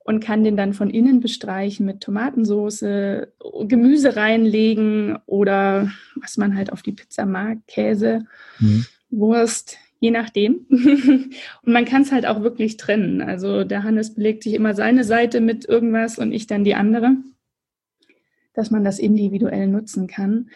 und 0.04 0.20
kann 0.20 0.44
den 0.44 0.56
dann 0.56 0.72
von 0.72 0.90
innen 0.90 1.20
bestreichen 1.20 1.86
mit 1.86 2.00
Tomatensauce, 2.00 2.84
Gemüse 3.62 4.16
reinlegen 4.16 5.18
oder 5.26 5.90
was 6.16 6.36
man 6.36 6.56
halt 6.56 6.72
auf 6.72 6.82
die 6.82 6.92
Pizza 6.92 7.26
mag, 7.26 7.58
Käse, 7.66 8.26
mhm. 8.58 8.86
Wurst, 9.10 9.76
je 10.00 10.10
nachdem. 10.10 10.66
und 10.70 11.72
man 11.72 11.84
kann 11.84 12.02
es 12.02 12.12
halt 12.12 12.26
auch 12.26 12.42
wirklich 12.42 12.76
trennen. 12.76 13.20
Also 13.22 13.64
der 13.64 13.82
Hannes 13.82 14.14
belegt 14.14 14.42
sich 14.42 14.54
immer 14.54 14.74
seine 14.74 15.04
Seite 15.04 15.40
mit 15.40 15.66
irgendwas 15.66 16.18
und 16.18 16.32
ich 16.32 16.46
dann 16.46 16.64
die 16.64 16.74
andere 16.74 17.16
dass 18.54 18.70
man 18.70 18.84
das 18.84 18.98
individuell 18.98 19.66
nutzen 19.66 20.06
kann. 20.06 20.50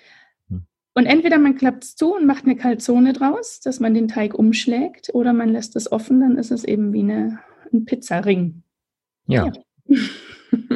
Hm. 0.48 0.66
Und 0.94 1.07
entweder 1.07 1.38
man 1.38 1.57
klappt 1.57 1.85
es 1.85 1.96
zu 1.96 2.14
und 2.14 2.26
macht 2.26 2.44
eine 2.44 2.57
Calzone 2.57 3.12
draus, 3.12 3.61
dass 3.61 3.80
man 3.80 3.94
den 3.94 4.09
Teig 4.09 4.35
umschlägt, 4.35 5.11
oder 5.14 5.33
man 5.33 5.48
lässt 5.48 5.76
es 5.76 5.90
offen, 5.90 6.20
dann 6.20 6.37
ist 6.37 6.50
es 6.50 6.64
eben 6.64 6.92
wie 6.92 7.00
eine, 7.00 7.40
ein 7.72 7.85
Pizzaring. 7.85 8.62
Ja. 9.26 9.46
ja. 9.46 9.52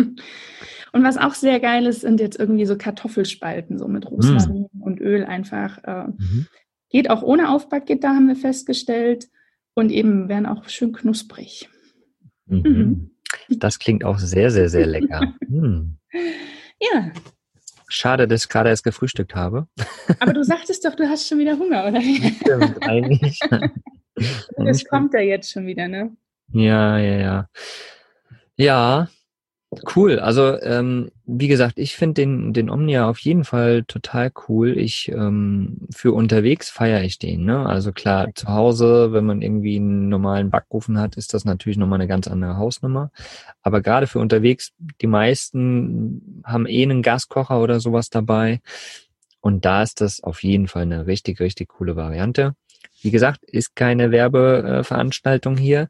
und 0.93 1.05
was 1.05 1.17
auch 1.17 1.35
sehr 1.35 1.61
geil 1.61 1.87
ist, 1.87 2.03
sind 2.03 2.21
jetzt 2.21 2.39
irgendwie 2.39 2.67
so 2.67 2.77
Kartoffelspalten, 2.77 3.79
so 3.79 3.89
mit 3.89 4.11
Rosmarin 4.11 4.69
mm. 4.73 4.83
und 4.83 5.01
Öl 5.01 5.25
einfach. 5.25 5.79
Äh, 5.85 6.09
mhm. 6.09 6.47
Geht 6.91 7.11
auch 7.11 7.23
ohne 7.23 7.51
Aufbackgitter, 7.51 8.09
haben 8.09 8.29
wir 8.29 8.37
festgestellt. 8.37 9.29
Und 9.75 9.91
eben 9.91 10.29
werden 10.29 10.47
auch 10.47 10.69
schön 10.69 10.93
knusprig. 10.93 11.69
Mhm. 12.47 12.63
Mhm. 12.63 13.11
Das 13.59 13.79
klingt 13.79 14.05
auch 14.05 14.19
sehr, 14.19 14.51
sehr, 14.51 14.69
sehr 14.69 14.87
lecker. 14.87 15.35
hm. 15.47 15.99
Ja. 16.81 17.13
Schade, 17.89 18.29
dass 18.29 18.45
ich 18.45 18.49
gerade 18.49 18.71
erst 18.71 18.85
gefrühstückt 18.85 19.35
habe. 19.35 19.67
Aber 20.21 20.33
du 20.33 20.45
sagtest 20.45 20.85
doch, 20.85 20.95
du 20.95 21.09
hast 21.09 21.29
schon 21.29 21.39
wieder 21.39 21.59
Hunger, 21.59 21.87
oder? 21.87 22.01
Stimmt, 22.01 22.83
eigentlich. 22.83 23.39
das 24.57 24.85
kommt 24.85 25.15
ja 25.15 25.21
jetzt 25.21 25.51
schon 25.51 25.67
wieder, 25.67 25.89
ne? 25.89 26.17
Ja, 26.53 26.99
ja, 26.99 27.19
ja. 27.19 27.49
Ja, 28.59 29.09
Cool. 29.95 30.19
Also 30.19 30.59
ähm, 30.63 31.11
wie 31.27 31.47
gesagt, 31.47 31.79
ich 31.79 31.95
finde 31.95 32.23
den 32.23 32.55
den 32.55 32.71
Omnia 32.71 33.07
auf 33.09 33.19
jeden 33.19 33.45
Fall 33.45 33.85
total 33.85 34.33
cool. 34.49 34.79
Ich 34.79 35.09
ähm, 35.13 35.87
für 35.95 36.13
unterwegs 36.13 36.71
feiere 36.71 37.03
ich 37.03 37.19
den. 37.19 37.45
Ne? 37.45 37.67
Also 37.67 37.93
klar, 37.93 38.29
zu 38.35 38.49
Hause, 38.49 39.13
wenn 39.13 39.27
man 39.27 39.43
irgendwie 39.43 39.77
einen 39.77 40.09
normalen 40.09 40.49
Backofen 40.49 40.99
hat, 40.99 41.17
ist 41.17 41.35
das 41.35 41.45
natürlich 41.45 41.77
nochmal 41.77 42.01
eine 42.01 42.09
ganz 42.09 42.29
andere 42.29 42.57
Hausnummer. 42.57 43.11
Aber 43.63 43.83
gerade 43.83 44.07
für 44.07 44.21
unterwegs, 44.21 44.73
die 45.03 45.07
meisten 45.07 46.43
haben 46.45 46.65
eh 46.67 46.83
einen 46.83 47.03
Gaskocher 47.03 47.61
oder 47.61 47.79
sowas 47.79 48.09
dabei. 48.09 48.61
Und 49.41 49.67
da 49.67 49.83
ist 49.83 50.01
das 50.01 50.23
auf 50.23 50.43
jeden 50.43 50.67
Fall 50.69 50.83
eine 50.83 51.07
richtig, 51.07 51.41
richtig 51.41 51.69
coole 51.69 51.95
Variante. 51.95 52.55
Wie 53.03 53.11
gesagt, 53.11 53.45
ist 53.45 53.77
keine 53.77 54.11
Werbeveranstaltung 54.13 55.59
hier 55.59 55.89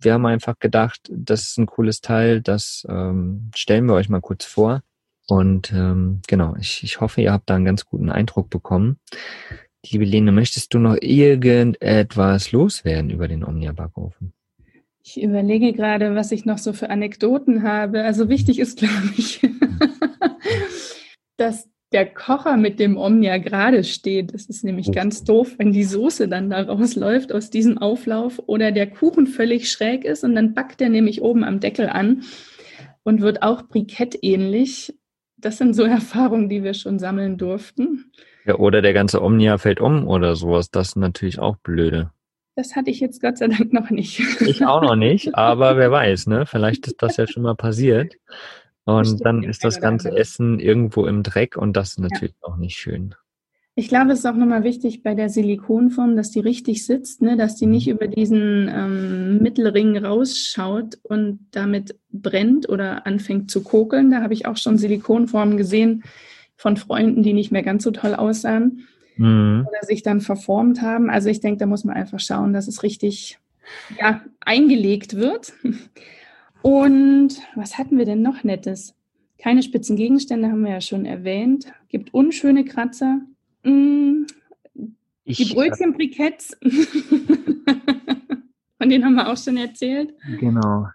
wir 0.00 0.12
haben 0.12 0.26
einfach 0.26 0.58
gedacht, 0.58 1.10
das 1.10 1.48
ist 1.48 1.58
ein 1.58 1.66
cooles 1.66 2.00
Teil, 2.00 2.40
das 2.40 2.86
ähm, 2.88 3.50
stellen 3.54 3.86
wir 3.86 3.94
euch 3.94 4.08
mal 4.08 4.20
kurz 4.20 4.44
vor. 4.44 4.82
Und 5.26 5.72
ähm, 5.72 6.22
genau, 6.26 6.56
ich, 6.58 6.82
ich 6.82 7.00
hoffe, 7.00 7.20
ihr 7.20 7.32
habt 7.32 7.50
da 7.50 7.56
einen 7.56 7.64
ganz 7.64 7.84
guten 7.84 8.10
Eindruck 8.10 8.48
bekommen. 8.48 8.98
Liebe 9.86 10.04
Lene, 10.04 10.32
möchtest 10.32 10.72
du 10.72 10.78
noch 10.78 10.96
irgendetwas 11.00 12.52
loswerden 12.52 13.10
über 13.10 13.28
den 13.28 13.44
Omnia-Backofen? 13.44 14.32
Ich 15.04 15.22
überlege 15.22 15.72
gerade, 15.72 16.14
was 16.14 16.32
ich 16.32 16.44
noch 16.44 16.58
so 16.58 16.72
für 16.72 16.90
Anekdoten 16.90 17.62
habe. 17.62 18.04
Also 18.04 18.28
wichtig 18.28 18.58
ist, 18.58 18.78
glaube 18.80 19.12
ich, 19.16 19.40
dass 21.36 21.68
der 21.92 22.06
Kocher 22.06 22.56
mit 22.56 22.78
dem 22.78 22.96
Omnia 22.96 23.38
gerade 23.38 23.82
steht. 23.82 24.34
Das 24.34 24.46
ist 24.46 24.64
nämlich 24.64 24.92
ganz 24.92 25.24
doof, 25.24 25.54
wenn 25.58 25.72
die 25.72 25.84
Soße 25.84 26.28
dann 26.28 26.50
da 26.50 26.62
rausläuft 26.62 27.32
aus 27.32 27.50
diesem 27.50 27.78
Auflauf 27.78 28.40
oder 28.46 28.72
der 28.72 28.88
Kuchen 28.88 29.26
völlig 29.26 29.70
schräg 29.70 30.04
ist 30.04 30.24
und 30.24 30.34
dann 30.34 30.54
backt 30.54 30.80
er 30.82 30.90
nämlich 30.90 31.22
oben 31.22 31.44
am 31.44 31.60
Deckel 31.60 31.88
an 31.88 32.22
und 33.04 33.22
wird 33.22 33.42
auch 33.42 33.62
brikettähnlich. 33.62 34.94
Das 35.38 35.56
sind 35.58 35.74
so 35.74 35.82
Erfahrungen, 35.84 36.48
die 36.48 36.62
wir 36.62 36.74
schon 36.74 36.98
sammeln 36.98 37.38
durften. 37.38 38.12
Ja, 38.44 38.56
oder 38.56 38.82
der 38.82 38.92
ganze 38.92 39.22
Omnia 39.22 39.58
fällt 39.58 39.80
um 39.80 40.06
oder 40.06 40.36
sowas. 40.36 40.70
Das 40.70 40.88
ist 40.88 40.96
natürlich 40.96 41.38
auch 41.38 41.56
blöde. 41.56 42.10
Das 42.54 42.74
hatte 42.74 42.90
ich 42.90 42.98
jetzt 42.98 43.22
Gott 43.22 43.38
sei 43.38 43.46
Dank 43.46 43.72
noch 43.72 43.90
nicht. 43.90 44.20
Ich 44.40 44.66
auch 44.66 44.82
noch 44.82 44.96
nicht, 44.96 45.34
aber 45.34 45.76
wer 45.76 45.90
weiß, 45.92 46.26
ne? 46.26 46.44
Vielleicht 46.44 46.86
ist 46.88 47.00
das 47.00 47.16
ja 47.16 47.26
schon 47.26 47.44
mal 47.44 47.54
passiert. 47.54 48.14
Und 48.88 49.22
dann 49.22 49.42
ist 49.42 49.64
das 49.64 49.82
ganze 49.82 50.16
Essen 50.16 50.60
irgendwo 50.60 51.04
im 51.04 51.22
Dreck 51.22 51.58
und 51.58 51.76
das 51.76 51.90
ist 51.90 51.98
natürlich 51.98 52.34
ja. 52.42 52.48
auch 52.48 52.56
nicht 52.56 52.78
schön. 52.78 53.14
Ich 53.74 53.88
glaube, 53.88 54.12
es 54.12 54.20
ist 54.20 54.26
auch 54.26 54.34
nochmal 54.34 54.64
wichtig 54.64 55.02
bei 55.02 55.14
der 55.14 55.28
Silikonform, 55.28 56.16
dass 56.16 56.30
die 56.30 56.40
richtig 56.40 56.86
sitzt, 56.86 57.20
ne? 57.20 57.36
dass 57.36 57.54
die 57.54 57.66
nicht 57.66 57.86
mhm. 57.86 57.92
über 57.92 58.08
diesen 58.08 58.68
ähm, 58.68 59.42
Mittelring 59.42 59.96
rausschaut 59.98 60.98
und 61.02 61.40
damit 61.50 61.96
brennt 62.10 62.68
oder 62.68 63.06
anfängt 63.06 63.50
zu 63.50 63.62
kokeln. 63.62 64.10
Da 64.10 64.22
habe 64.22 64.32
ich 64.32 64.46
auch 64.46 64.56
schon 64.56 64.78
Silikonformen 64.78 65.58
gesehen 65.58 66.02
von 66.56 66.78
Freunden, 66.78 67.22
die 67.22 67.34
nicht 67.34 67.52
mehr 67.52 67.62
ganz 67.62 67.84
so 67.84 67.90
toll 67.90 68.14
aussahen 68.14 68.88
mhm. 69.16 69.66
oder 69.68 69.86
sich 69.86 70.02
dann 70.02 70.22
verformt 70.22 70.80
haben. 70.80 71.10
Also 71.10 71.28
ich 71.28 71.40
denke, 71.40 71.58
da 71.58 71.66
muss 71.66 71.84
man 71.84 71.94
einfach 71.94 72.20
schauen, 72.20 72.54
dass 72.54 72.68
es 72.68 72.82
richtig 72.82 73.38
ja, 74.00 74.22
eingelegt 74.40 75.14
wird. 75.14 75.52
Und 76.62 77.40
was 77.54 77.78
hatten 77.78 77.98
wir 77.98 78.04
denn 78.04 78.22
noch 78.22 78.44
Nettes? 78.44 78.94
Keine 79.38 79.62
spitzen 79.62 79.96
Gegenstände 79.96 80.50
haben 80.50 80.64
wir 80.64 80.72
ja 80.72 80.80
schon 80.80 81.04
erwähnt. 81.06 81.72
Gibt 81.88 82.12
unschöne 82.12 82.64
Kratzer. 82.64 83.20
Mm, 83.62 84.24
ich, 85.24 85.36
die 85.38 85.54
Brötchenbriketts. 85.54 86.56
Von 88.78 88.88
denen 88.88 89.04
haben 89.04 89.14
wir 89.14 89.28
auch 89.28 89.36
schon 89.36 89.56
erzählt. 89.56 90.14
Genau. 90.40 90.86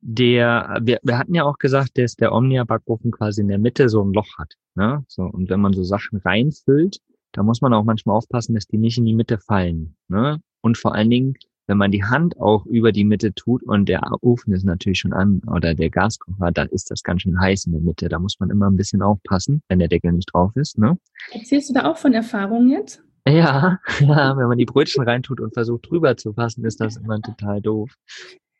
Der, 0.00 0.78
wir, 0.82 0.98
wir 1.02 1.18
hatten 1.18 1.34
ja 1.34 1.44
auch 1.44 1.58
gesagt, 1.58 1.98
dass 1.98 2.14
der 2.16 2.32
Omnia-Backofen 2.32 3.10
quasi 3.10 3.40
in 3.42 3.48
der 3.48 3.58
Mitte 3.58 3.88
so 3.88 4.02
ein 4.02 4.12
Loch 4.12 4.38
hat. 4.38 4.54
Ne? 4.74 5.04
So, 5.08 5.24
und 5.24 5.50
wenn 5.50 5.60
man 5.60 5.72
so 5.72 5.82
Sachen 5.82 6.18
reinfüllt, 6.18 7.00
da 7.32 7.42
muss 7.42 7.60
man 7.60 7.74
auch 7.74 7.84
manchmal 7.84 8.16
aufpassen, 8.16 8.54
dass 8.54 8.66
die 8.66 8.78
nicht 8.78 8.98
in 8.98 9.04
die 9.04 9.14
Mitte 9.14 9.38
fallen. 9.38 9.96
Ne? 10.08 10.40
Und 10.60 10.78
vor 10.78 10.94
allen 10.94 11.10
Dingen, 11.10 11.34
wenn 11.68 11.78
man 11.78 11.92
die 11.92 12.02
Hand 12.02 12.40
auch 12.40 12.66
über 12.66 12.90
die 12.90 13.04
Mitte 13.04 13.32
tut 13.34 13.62
und 13.62 13.88
der 13.88 14.02
Ofen 14.22 14.52
ist 14.52 14.64
natürlich 14.64 14.98
schon 14.98 15.12
an 15.12 15.40
oder 15.46 15.74
der 15.74 15.90
Gaskocher, 15.90 16.50
da 16.50 16.62
ist 16.62 16.90
das 16.90 17.02
ganz 17.02 17.22
schön 17.22 17.38
heiß 17.38 17.66
in 17.66 17.72
der 17.72 17.82
Mitte. 17.82 18.08
Da 18.08 18.18
muss 18.18 18.40
man 18.40 18.50
immer 18.50 18.68
ein 18.68 18.76
bisschen 18.76 19.02
aufpassen, 19.02 19.62
wenn 19.68 19.78
der 19.78 19.88
Deckel 19.88 20.12
nicht 20.12 20.32
drauf 20.32 20.50
ist. 20.56 20.78
Ne? 20.78 20.98
Erzählst 21.30 21.68
du 21.68 21.74
da 21.74 21.84
auch 21.84 21.98
von 21.98 22.14
Erfahrung 22.14 22.68
jetzt? 22.68 23.02
Ja, 23.28 23.78
ja, 24.00 24.36
wenn 24.36 24.48
man 24.48 24.58
die 24.58 24.64
Brötchen 24.64 25.04
reintut 25.04 25.40
und 25.40 25.52
versucht 25.52 25.90
drüber 25.90 26.16
zu 26.16 26.32
fassen, 26.32 26.64
ist 26.64 26.80
das 26.80 26.96
immer 26.96 27.20
total 27.20 27.60
doof. 27.60 27.94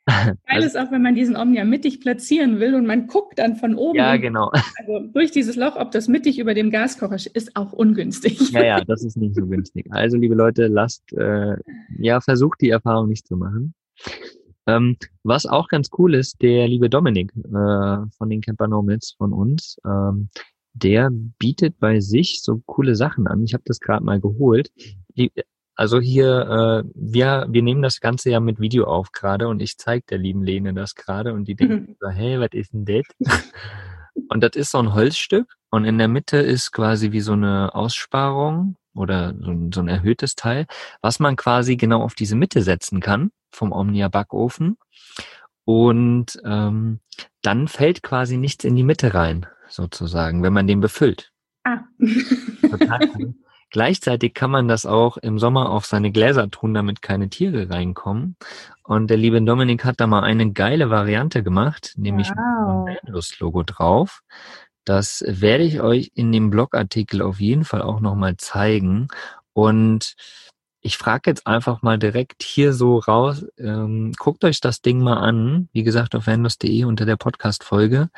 Geil 0.09 0.35
also 0.45 0.67
ist 0.67 0.77
auch, 0.77 0.91
wenn 0.91 1.01
man 1.01 1.15
diesen 1.15 1.35
Omnia 1.35 1.63
mittig 1.63 2.01
platzieren 2.01 2.59
will 2.59 2.75
und 2.75 2.85
man 2.85 3.07
guckt 3.07 3.39
dann 3.39 3.55
von 3.55 3.75
oben. 3.75 3.97
Ja, 3.97 4.17
genau. 4.17 4.51
Also 4.77 5.07
durch 5.13 5.31
dieses 5.31 5.55
Loch, 5.55 5.75
ob 5.75 5.91
das 5.91 6.07
mittig 6.07 6.39
über 6.39 6.53
dem 6.53 6.71
Gaskocher 6.71 7.17
ist, 7.33 7.55
auch 7.55 7.73
ungünstig. 7.73 8.51
Ja, 8.51 8.63
ja, 8.63 8.83
das 8.83 9.03
ist 9.03 9.17
nicht 9.17 9.35
so 9.35 9.45
günstig. 9.45 9.85
Also, 9.89 10.17
liebe 10.17 10.35
Leute, 10.35 10.67
lasst, 10.67 11.13
äh, 11.13 11.55
ja, 11.97 12.21
versucht 12.21 12.61
die 12.61 12.69
Erfahrung 12.69 13.09
nicht 13.09 13.27
zu 13.27 13.35
machen. 13.35 13.73
Ähm, 14.67 14.97
was 15.23 15.45
auch 15.45 15.67
ganz 15.67 15.89
cool 15.97 16.15
ist, 16.15 16.41
der 16.41 16.67
liebe 16.67 16.89
Dominik 16.89 17.31
äh, 17.35 17.51
von 17.51 18.29
den 18.29 18.41
Camper 18.41 18.67
Nomads 18.67 19.15
von 19.17 19.33
uns, 19.33 19.77
ähm, 19.85 20.29
der 20.73 21.09
bietet 21.11 21.79
bei 21.79 21.99
sich 21.99 22.41
so 22.41 22.61
coole 22.65 22.95
Sachen 22.95 23.27
an. 23.27 23.43
Ich 23.43 23.53
habe 23.53 23.63
das 23.65 23.79
gerade 23.79 24.03
mal 24.03 24.19
geholt. 24.19 24.71
Die, 25.15 25.31
also 25.79 26.01
hier, 26.01 26.83
äh, 26.85 26.89
wir, 26.93 27.45
wir 27.47 27.63
nehmen 27.63 27.81
das 27.81 28.01
Ganze 28.01 28.29
ja 28.29 28.41
mit 28.41 28.59
Video 28.59 28.83
auf 28.83 29.13
gerade 29.13 29.47
und 29.47 29.61
ich 29.61 29.77
zeige 29.77 30.03
der 30.09 30.17
lieben 30.17 30.43
Lene 30.43 30.73
das 30.73 30.93
gerade 30.93 31.33
und 31.33 31.47
die 31.47 31.55
denkt 31.55 31.87
mhm. 31.87 31.95
so, 32.01 32.09
hey, 32.09 32.37
was 32.37 32.49
ist 32.51 32.73
denn 32.73 32.83
das? 32.83 33.05
und 34.27 34.43
das 34.43 34.57
ist 34.57 34.71
so 34.71 34.79
ein 34.79 34.93
Holzstück 34.93 35.55
und 35.69 35.85
in 35.85 35.97
der 35.97 36.09
Mitte 36.09 36.35
ist 36.35 36.73
quasi 36.73 37.13
wie 37.13 37.21
so 37.21 37.31
eine 37.31 37.73
Aussparung 37.73 38.75
oder 38.93 39.33
so 39.39 39.51
ein, 39.51 39.71
so 39.71 39.79
ein 39.79 39.87
erhöhtes 39.87 40.35
Teil, 40.35 40.65
was 41.01 41.21
man 41.21 41.37
quasi 41.37 41.77
genau 41.77 42.01
auf 42.01 42.13
diese 42.13 42.35
Mitte 42.35 42.61
setzen 42.61 42.99
kann 42.99 43.31
vom 43.49 43.71
Omnia 43.71 44.09
Backofen. 44.09 44.77
Und 45.63 46.41
ähm, 46.43 46.99
dann 47.41 47.69
fällt 47.69 48.03
quasi 48.03 48.35
nichts 48.35 48.65
in 48.65 48.75
die 48.75 48.83
Mitte 48.83 49.13
rein, 49.13 49.45
sozusagen, 49.69 50.43
wenn 50.43 50.51
man 50.51 50.67
den 50.67 50.81
befüllt. 50.81 51.31
Ah. 51.63 51.83
Total 52.69 52.99
cool. 53.17 53.33
Gleichzeitig 53.71 54.33
kann 54.33 54.51
man 54.51 54.67
das 54.67 54.85
auch 54.85 55.17
im 55.17 55.39
Sommer 55.39 55.69
auf 55.69 55.85
seine 55.85 56.11
Gläser 56.11 56.49
tun, 56.49 56.73
damit 56.73 57.01
keine 57.01 57.29
Tiere 57.29 57.69
reinkommen. 57.69 58.35
Und 58.83 59.09
der 59.09 59.17
liebe 59.17 59.41
Dominik 59.41 59.85
hat 59.85 59.99
da 59.99 60.07
mal 60.07 60.23
eine 60.23 60.51
geile 60.51 60.89
Variante 60.89 61.43
gemacht, 61.43 61.93
nämlich 61.95 62.29
wow. 62.29 62.87
ein 62.87 62.97
Lust-Logo 63.11 63.63
drauf. 63.63 64.21
Das 64.85 65.23
werde 65.27 65.63
ich 65.63 65.81
euch 65.81 66.11
in 66.15 66.31
dem 66.31 66.49
Blogartikel 66.49 67.21
auf 67.21 67.39
jeden 67.39 67.63
Fall 67.63 67.83
auch 67.83 67.99
nochmal 67.99 68.37
zeigen. 68.37 69.07
Und 69.53 70.15
ich 70.81 70.97
frage 70.97 71.29
jetzt 71.29 71.45
einfach 71.45 71.81
mal 71.81 71.97
direkt 71.97 72.43
hier 72.43 72.73
so 72.73 72.99
raus, 72.99 73.45
ähm, 73.57 74.13
guckt 74.17 74.43
euch 74.45 74.61
das 74.61 74.81
Ding 74.81 74.99
mal 74.99 75.17
an, 75.17 75.69
wie 75.73 75.83
gesagt 75.83 76.15
auf 76.15 76.27
windows.de 76.27 76.85
unter 76.85 77.05
der 77.05 77.17
Podcast-Folge. 77.17 78.09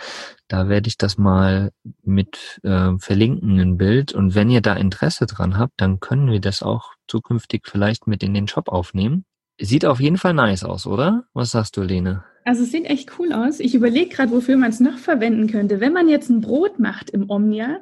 Da 0.48 0.70
werde 0.70 0.88
ich 0.88 0.98
das 0.98 1.18
mal 1.18 1.72
mit 2.04 2.60
äh, 2.64 2.92
verlinken, 3.00 3.60
ein 3.60 3.78
Bild. 3.78 4.14
Und 4.14 4.36
wenn 4.36 4.50
ihr 4.50 4.62
da 4.62 4.74
Interesse 4.74 5.26
dran 5.26 5.58
habt, 5.58 5.74
dann 5.78 6.00
können 6.00 6.30
wir 6.30 6.40
das 6.40 6.62
auch 6.62 6.94
zukünftig 7.08 7.64
vielleicht 7.66 8.08
mit 8.08 8.22
in 8.22 8.34
den 8.34 8.48
Shop 8.48 8.70
aufnehmen. 8.70 9.26
Sieht 9.60 9.86
auf 9.86 10.00
jeden 10.00 10.18
Fall 10.18 10.34
nice 10.34 10.64
aus, 10.64 10.86
oder? 10.86 11.26
Was 11.34 11.52
sagst 11.52 11.78
du, 11.78 11.82
Lene? 11.82 12.24
Also 12.46 12.64
es 12.64 12.72
sieht 12.72 12.86
echt 12.86 13.20
cool 13.20 13.34
aus. 13.34 13.60
Ich 13.60 13.76
überlege 13.76 14.16
gerade, 14.16 14.32
wofür 14.32 14.58
man 14.58 14.70
es 14.70 14.80
noch 14.80 14.98
verwenden 14.98 15.48
könnte. 15.48 15.80
Wenn 15.80 15.94
man 15.94 16.10
jetzt 16.10 16.30
ein 16.30 16.42
Brot 16.42 16.80
macht 16.80 17.10
im 17.12 17.30
Omnia, 17.30 17.80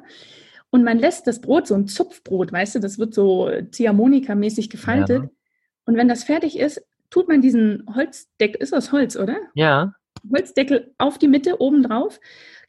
und 0.70 0.84
man 0.84 0.98
lässt 0.98 1.26
das 1.26 1.40
Brot, 1.40 1.66
so 1.66 1.74
ein 1.74 1.86
Zupfbrot, 1.86 2.52
weißt 2.52 2.76
du, 2.76 2.78
das 2.78 2.98
wird 2.98 3.14
so 3.14 3.48
Ziehharmonika-mäßig 3.48 4.70
gefaltet. 4.70 5.24
Ja. 5.24 5.30
Und 5.84 5.96
wenn 5.96 6.08
das 6.08 6.24
fertig 6.24 6.58
ist, 6.58 6.82
tut 7.10 7.28
man 7.28 7.42
diesen 7.42 7.84
Holzdeckel, 7.94 8.62
ist 8.62 8.72
das 8.72 8.92
Holz, 8.92 9.16
oder? 9.16 9.36
Ja. 9.54 9.94
Holzdeckel 10.32 10.94
auf 10.98 11.18
die 11.18 11.28
Mitte 11.28 11.60
oben 11.60 11.82
drauf, 11.82 12.20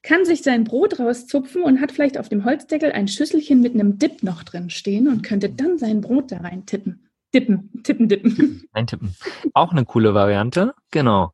kann 0.04 0.26
sich 0.26 0.42
sein 0.42 0.64
Brot 0.64 1.00
rauszupfen 1.00 1.62
und 1.62 1.80
hat 1.80 1.92
vielleicht 1.92 2.18
auf 2.18 2.30
dem 2.30 2.44
Holzdeckel 2.44 2.92
ein 2.92 3.08
Schüsselchen 3.08 3.62
mit 3.62 3.76
einem 3.76 4.00
Dip 4.00 4.24
noch 4.24 4.44
drin 4.44 4.70
stehen 4.70 5.08
und 5.08 5.22
könnte 5.22 5.50
dann 5.50 5.78
sein 5.78 6.02
Brot 6.02 6.32
da 6.32 6.38
rein 6.38 6.66
tippen. 6.66 7.08
Dippen, 7.34 7.70
tippen, 7.84 8.10
dippen. 8.10 8.64
Eintippen. 8.74 9.16
Auch 9.54 9.72
eine 9.72 9.86
coole 9.86 10.14
Variante, 10.14 10.74
genau. 10.90 11.34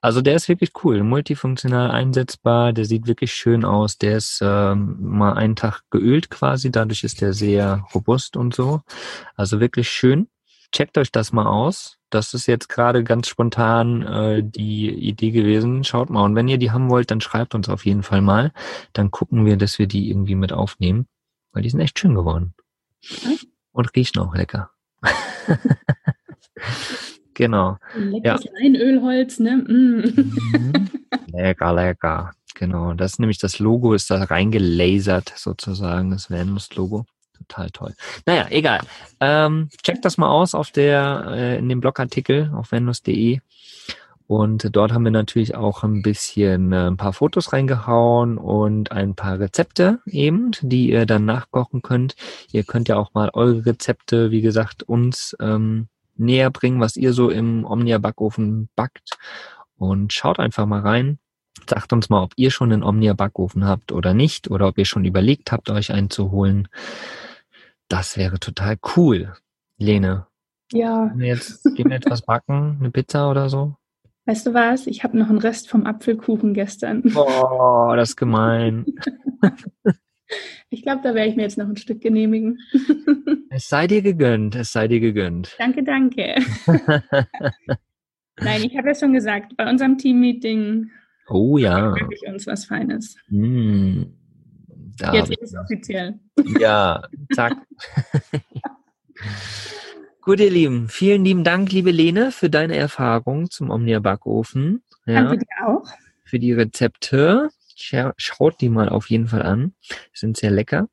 Also 0.00 0.20
der 0.20 0.36
ist 0.36 0.48
wirklich 0.48 0.72
cool, 0.84 1.02
multifunktional 1.02 1.90
einsetzbar, 1.90 2.72
der 2.72 2.84
sieht 2.84 3.06
wirklich 3.06 3.32
schön 3.32 3.64
aus, 3.64 3.98
der 3.98 4.16
ist 4.16 4.40
ähm, 4.42 4.96
mal 5.00 5.34
einen 5.34 5.56
Tag 5.56 5.82
geölt 5.90 6.30
quasi, 6.30 6.70
dadurch 6.70 7.04
ist 7.04 7.20
der 7.20 7.32
sehr 7.32 7.84
robust 7.94 8.36
und 8.36 8.54
so. 8.54 8.82
Also 9.34 9.60
wirklich 9.60 9.90
schön. 9.90 10.28
Checkt 10.70 10.98
euch 10.98 11.10
das 11.10 11.32
mal 11.32 11.46
aus. 11.46 11.96
Das 12.10 12.34
ist 12.34 12.46
jetzt 12.46 12.68
gerade 12.68 13.02
ganz 13.02 13.28
spontan 13.28 14.02
äh, 14.02 14.42
die 14.44 14.90
Idee 14.90 15.30
gewesen. 15.30 15.82
Schaut 15.82 16.10
mal. 16.10 16.24
Und 16.24 16.34
wenn 16.34 16.48
ihr 16.48 16.58
die 16.58 16.70
haben 16.70 16.90
wollt, 16.90 17.10
dann 17.10 17.22
schreibt 17.22 17.54
uns 17.54 17.70
auf 17.70 17.86
jeden 17.86 18.02
Fall 18.02 18.20
mal. 18.20 18.52
Dann 18.92 19.10
gucken 19.10 19.46
wir, 19.46 19.56
dass 19.56 19.78
wir 19.78 19.86
die 19.86 20.10
irgendwie 20.10 20.34
mit 20.34 20.52
aufnehmen. 20.52 21.06
Weil 21.52 21.62
die 21.62 21.70
sind 21.70 21.80
echt 21.80 21.98
schön 21.98 22.14
geworden. 22.14 22.54
Und 23.72 23.96
riechen 23.96 24.20
auch 24.20 24.34
lecker. 24.34 24.70
Genau. 27.38 27.76
Leckeres 27.94 28.44
ja. 28.44 28.50
Leinölholz, 28.60 29.38
ne? 29.38 29.58
Mm. 29.58 30.90
Lecker, 31.32 31.72
lecker. 31.72 32.32
Genau. 32.56 32.94
Das 32.94 33.12
ist 33.12 33.18
nämlich 33.20 33.38
das 33.38 33.60
Logo, 33.60 33.94
ist 33.94 34.10
da 34.10 34.24
reingelasert 34.24 35.32
sozusagen, 35.36 36.10
das 36.10 36.30
Venus-Logo. 36.30 37.06
Total 37.38 37.70
toll. 37.70 37.94
Naja, 38.26 38.46
egal. 38.50 38.80
Ähm, 39.20 39.68
checkt 39.84 40.04
das 40.04 40.18
mal 40.18 40.28
aus 40.28 40.56
auf 40.56 40.72
der, 40.72 41.26
äh, 41.30 41.58
in 41.58 41.68
dem 41.68 41.80
Blogartikel 41.80 42.50
auf 42.56 42.72
venus.de. 42.72 43.38
Und 44.26 44.74
dort 44.74 44.92
haben 44.92 45.04
wir 45.04 45.12
natürlich 45.12 45.54
auch 45.54 45.84
ein 45.84 46.02
bisschen 46.02 46.72
äh, 46.72 46.88
ein 46.88 46.96
paar 46.96 47.12
Fotos 47.12 47.52
reingehauen 47.52 48.36
und 48.36 48.90
ein 48.90 49.14
paar 49.14 49.38
Rezepte 49.38 50.00
eben, 50.06 50.50
die 50.60 50.90
ihr 50.90 51.06
dann 51.06 51.24
nachkochen 51.24 51.82
könnt. 51.82 52.16
Ihr 52.50 52.64
könnt 52.64 52.88
ja 52.88 52.96
auch 52.96 53.14
mal 53.14 53.30
eure 53.32 53.64
Rezepte, 53.64 54.32
wie 54.32 54.40
gesagt, 54.40 54.82
uns 54.82 55.36
ähm, 55.40 55.86
näher 56.18 56.50
bringen, 56.50 56.80
was 56.80 56.96
ihr 56.96 57.12
so 57.12 57.30
im 57.30 57.64
Omnia-Backofen 57.64 58.68
backt. 58.74 59.18
Und 59.76 60.12
schaut 60.12 60.38
einfach 60.38 60.66
mal 60.66 60.80
rein. 60.80 61.18
Sagt 61.68 61.92
uns 61.92 62.08
mal, 62.08 62.22
ob 62.22 62.32
ihr 62.36 62.50
schon 62.50 62.72
einen 62.72 62.82
Omnia-Backofen 62.82 63.64
habt 63.64 63.92
oder 63.92 64.14
nicht, 64.14 64.50
oder 64.50 64.68
ob 64.68 64.78
ihr 64.78 64.84
schon 64.84 65.04
überlegt 65.04 65.52
habt, 65.52 65.70
euch 65.70 65.92
einen 65.92 66.10
zu 66.10 66.30
holen. 66.30 66.68
Das 67.88 68.16
wäre 68.16 68.38
total 68.38 68.76
cool. 68.96 69.34
Lene. 69.78 70.26
Ja. 70.72 71.12
Jetzt, 71.18 71.62
gehen 71.76 71.88
wir 71.88 71.96
jetzt 71.96 72.10
was 72.10 72.22
backen? 72.22 72.76
Eine 72.78 72.90
Pizza 72.90 73.30
oder 73.30 73.48
so? 73.48 73.76
Weißt 74.26 74.46
du 74.46 74.52
was? 74.52 74.86
Ich 74.86 75.04
habe 75.04 75.16
noch 75.16 75.30
einen 75.30 75.38
Rest 75.38 75.70
vom 75.70 75.86
Apfelkuchen 75.86 76.52
gestern. 76.52 77.02
Oh, 77.14 77.92
das 77.96 78.10
ist 78.10 78.16
gemein. 78.16 78.84
Ich 80.70 80.82
glaube, 80.82 81.00
da 81.02 81.14
werde 81.14 81.30
ich 81.30 81.36
mir 81.36 81.42
jetzt 81.42 81.58
noch 81.58 81.68
ein 81.68 81.76
Stück 81.76 82.00
genehmigen. 82.00 82.58
Es 83.50 83.68
sei 83.68 83.86
dir 83.86 84.02
gegönnt, 84.02 84.54
es 84.54 84.72
sei 84.72 84.88
dir 84.88 85.00
gegönnt. 85.00 85.56
Danke, 85.58 85.82
danke. 85.82 86.34
Nein, 88.40 88.62
ich 88.62 88.76
habe 88.76 88.88
ja 88.88 88.94
schon 88.94 89.14
gesagt, 89.14 89.56
bei 89.56 89.68
unserem 89.68 89.96
Teammeeting 89.96 90.90
oh, 91.28 91.56
ja. 91.56 91.94
ich 92.10 92.28
uns 92.28 92.46
was 92.46 92.66
Feines. 92.66 93.16
Mm, 93.28 94.02
jetzt 95.12 95.30
ist 95.30 95.42
es 95.42 95.54
offiziell. 95.56 96.20
Ja, 96.60 97.02
zack. 97.32 97.56
Gut, 100.20 100.40
ihr 100.40 100.50
Lieben, 100.50 100.88
vielen 100.88 101.24
lieben 101.24 101.42
Dank, 101.42 101.72
liebe 101.72 101.90
Lene, 101.90 102.32
für 102.32 102.50
deine 102.50 102.76
Erfahrung 102.76 103.50
zum 103.50 103.70
Omnia 103.70 103.98
Backofen. 103.98 104.82
Ja, 105.06 105.22
Danke 105.22 105.38
dir 105.38 105.66
auch. 105.66 105.88
Für 106.24 106.38
die 106.38 106.52
Rezepte. 106.52 107.48
Schaut 107.78 108.60
die 108.60 108.68
mal 108.68 108.88
auf 108.88 109.10
jeden 109.10 109.28
Fall 109.28 109.42
an. 109.42 109.74
Sind 110.12 110.36
sehr 110.36 110.50
lecker. 110.50 110.88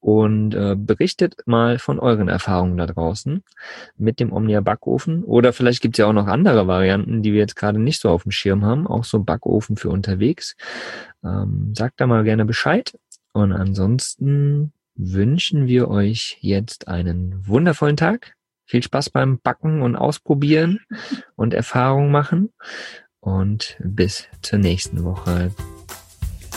Und 0.00 0.54
äh, 0.54 0.76
berichtet 0.76 1.36
mal 1.46 1.78
von 1.78 1.98
euren 1.98 2.28
Erfahrungen 2.28 2.76
da 2.76 2.86
draußen 2.86 3.42
mit 3.96 4.20
dem 4.20 4.34
Omnia 4.34 4.60
Backofen. 4.60 5.24
Oder 5.24 5.54
vielleicht 5.54 5.80
gibt 5.80 5.94
es 5.94 5.98
ja 5.98 6.06
auch 6.06 6.12
noch 6.12 6.26
andere 6.26 6.66
Varianten, 6.66 7.22
die 7.22 7.32
wir 7.32 7.40
jetzt 7.40 7.56
gerade 7.56 7.78
nicht 7.78 8.02
so 8.02 8.10
auf 8.10 8.24
dem 8.24 8.30
Schirm 8.30 8.66
haben. 8.66 8.86
Auch 8.86 9.04
so 9.04 9.22
Backofen 9.22 9.76
für 9.76 9.88
unterwegs. 9.88 10.56
Ähm, 11.24 11.72
sagt 11.74 12.00
da 12.02 12.06
mal 12.06 12.22
gerne 12.22 12.44
Bescheid. 12.44 12.92
Und 13.32 13.52
ansonsten 13.52 14.72
wünschen 14.94 15.66
wir 15.66 15.88
euch 15.88 16.38
jetzt 16.40 16.88
einen 16.88 17.46
wundervollen 17.46 17.96
Tag. 17.96 18.34
Viel 18.66 18.82
Spaß 18.82 19.10
beim 19.10 19.40
Backen 19.40 19.82
und 19.82 19.96
Ausprobieren 19.96 20.80
und 21.36 21.54
Erfahrungen 21.54 22.10
machen. 22.10 22.50
Und 23.20 23.78
bis 23.82 24.28
zur 24.42 24.58
nächsten 24.58 25.02
Woche. 25.02 25.50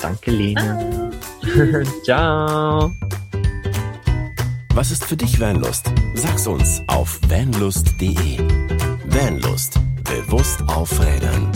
Danke, 0.02 0.32
Lene. 0.32 1.12
Ciao. 2.04 2.92
Was 4.74 4.92
ist 4.92 5.06
für 5.06 5.18
dich 5.18 5.40
Vanlust? 5.40 5.92
Sag's 6.14 6.46
uns 6.46 6.84
auf 6.88 7.20
vanlust.de. 7.28 8.38
Vanlust. 9.08 9.80
Bewusst 10.04 10.62
aufrädern. 10.68 11.52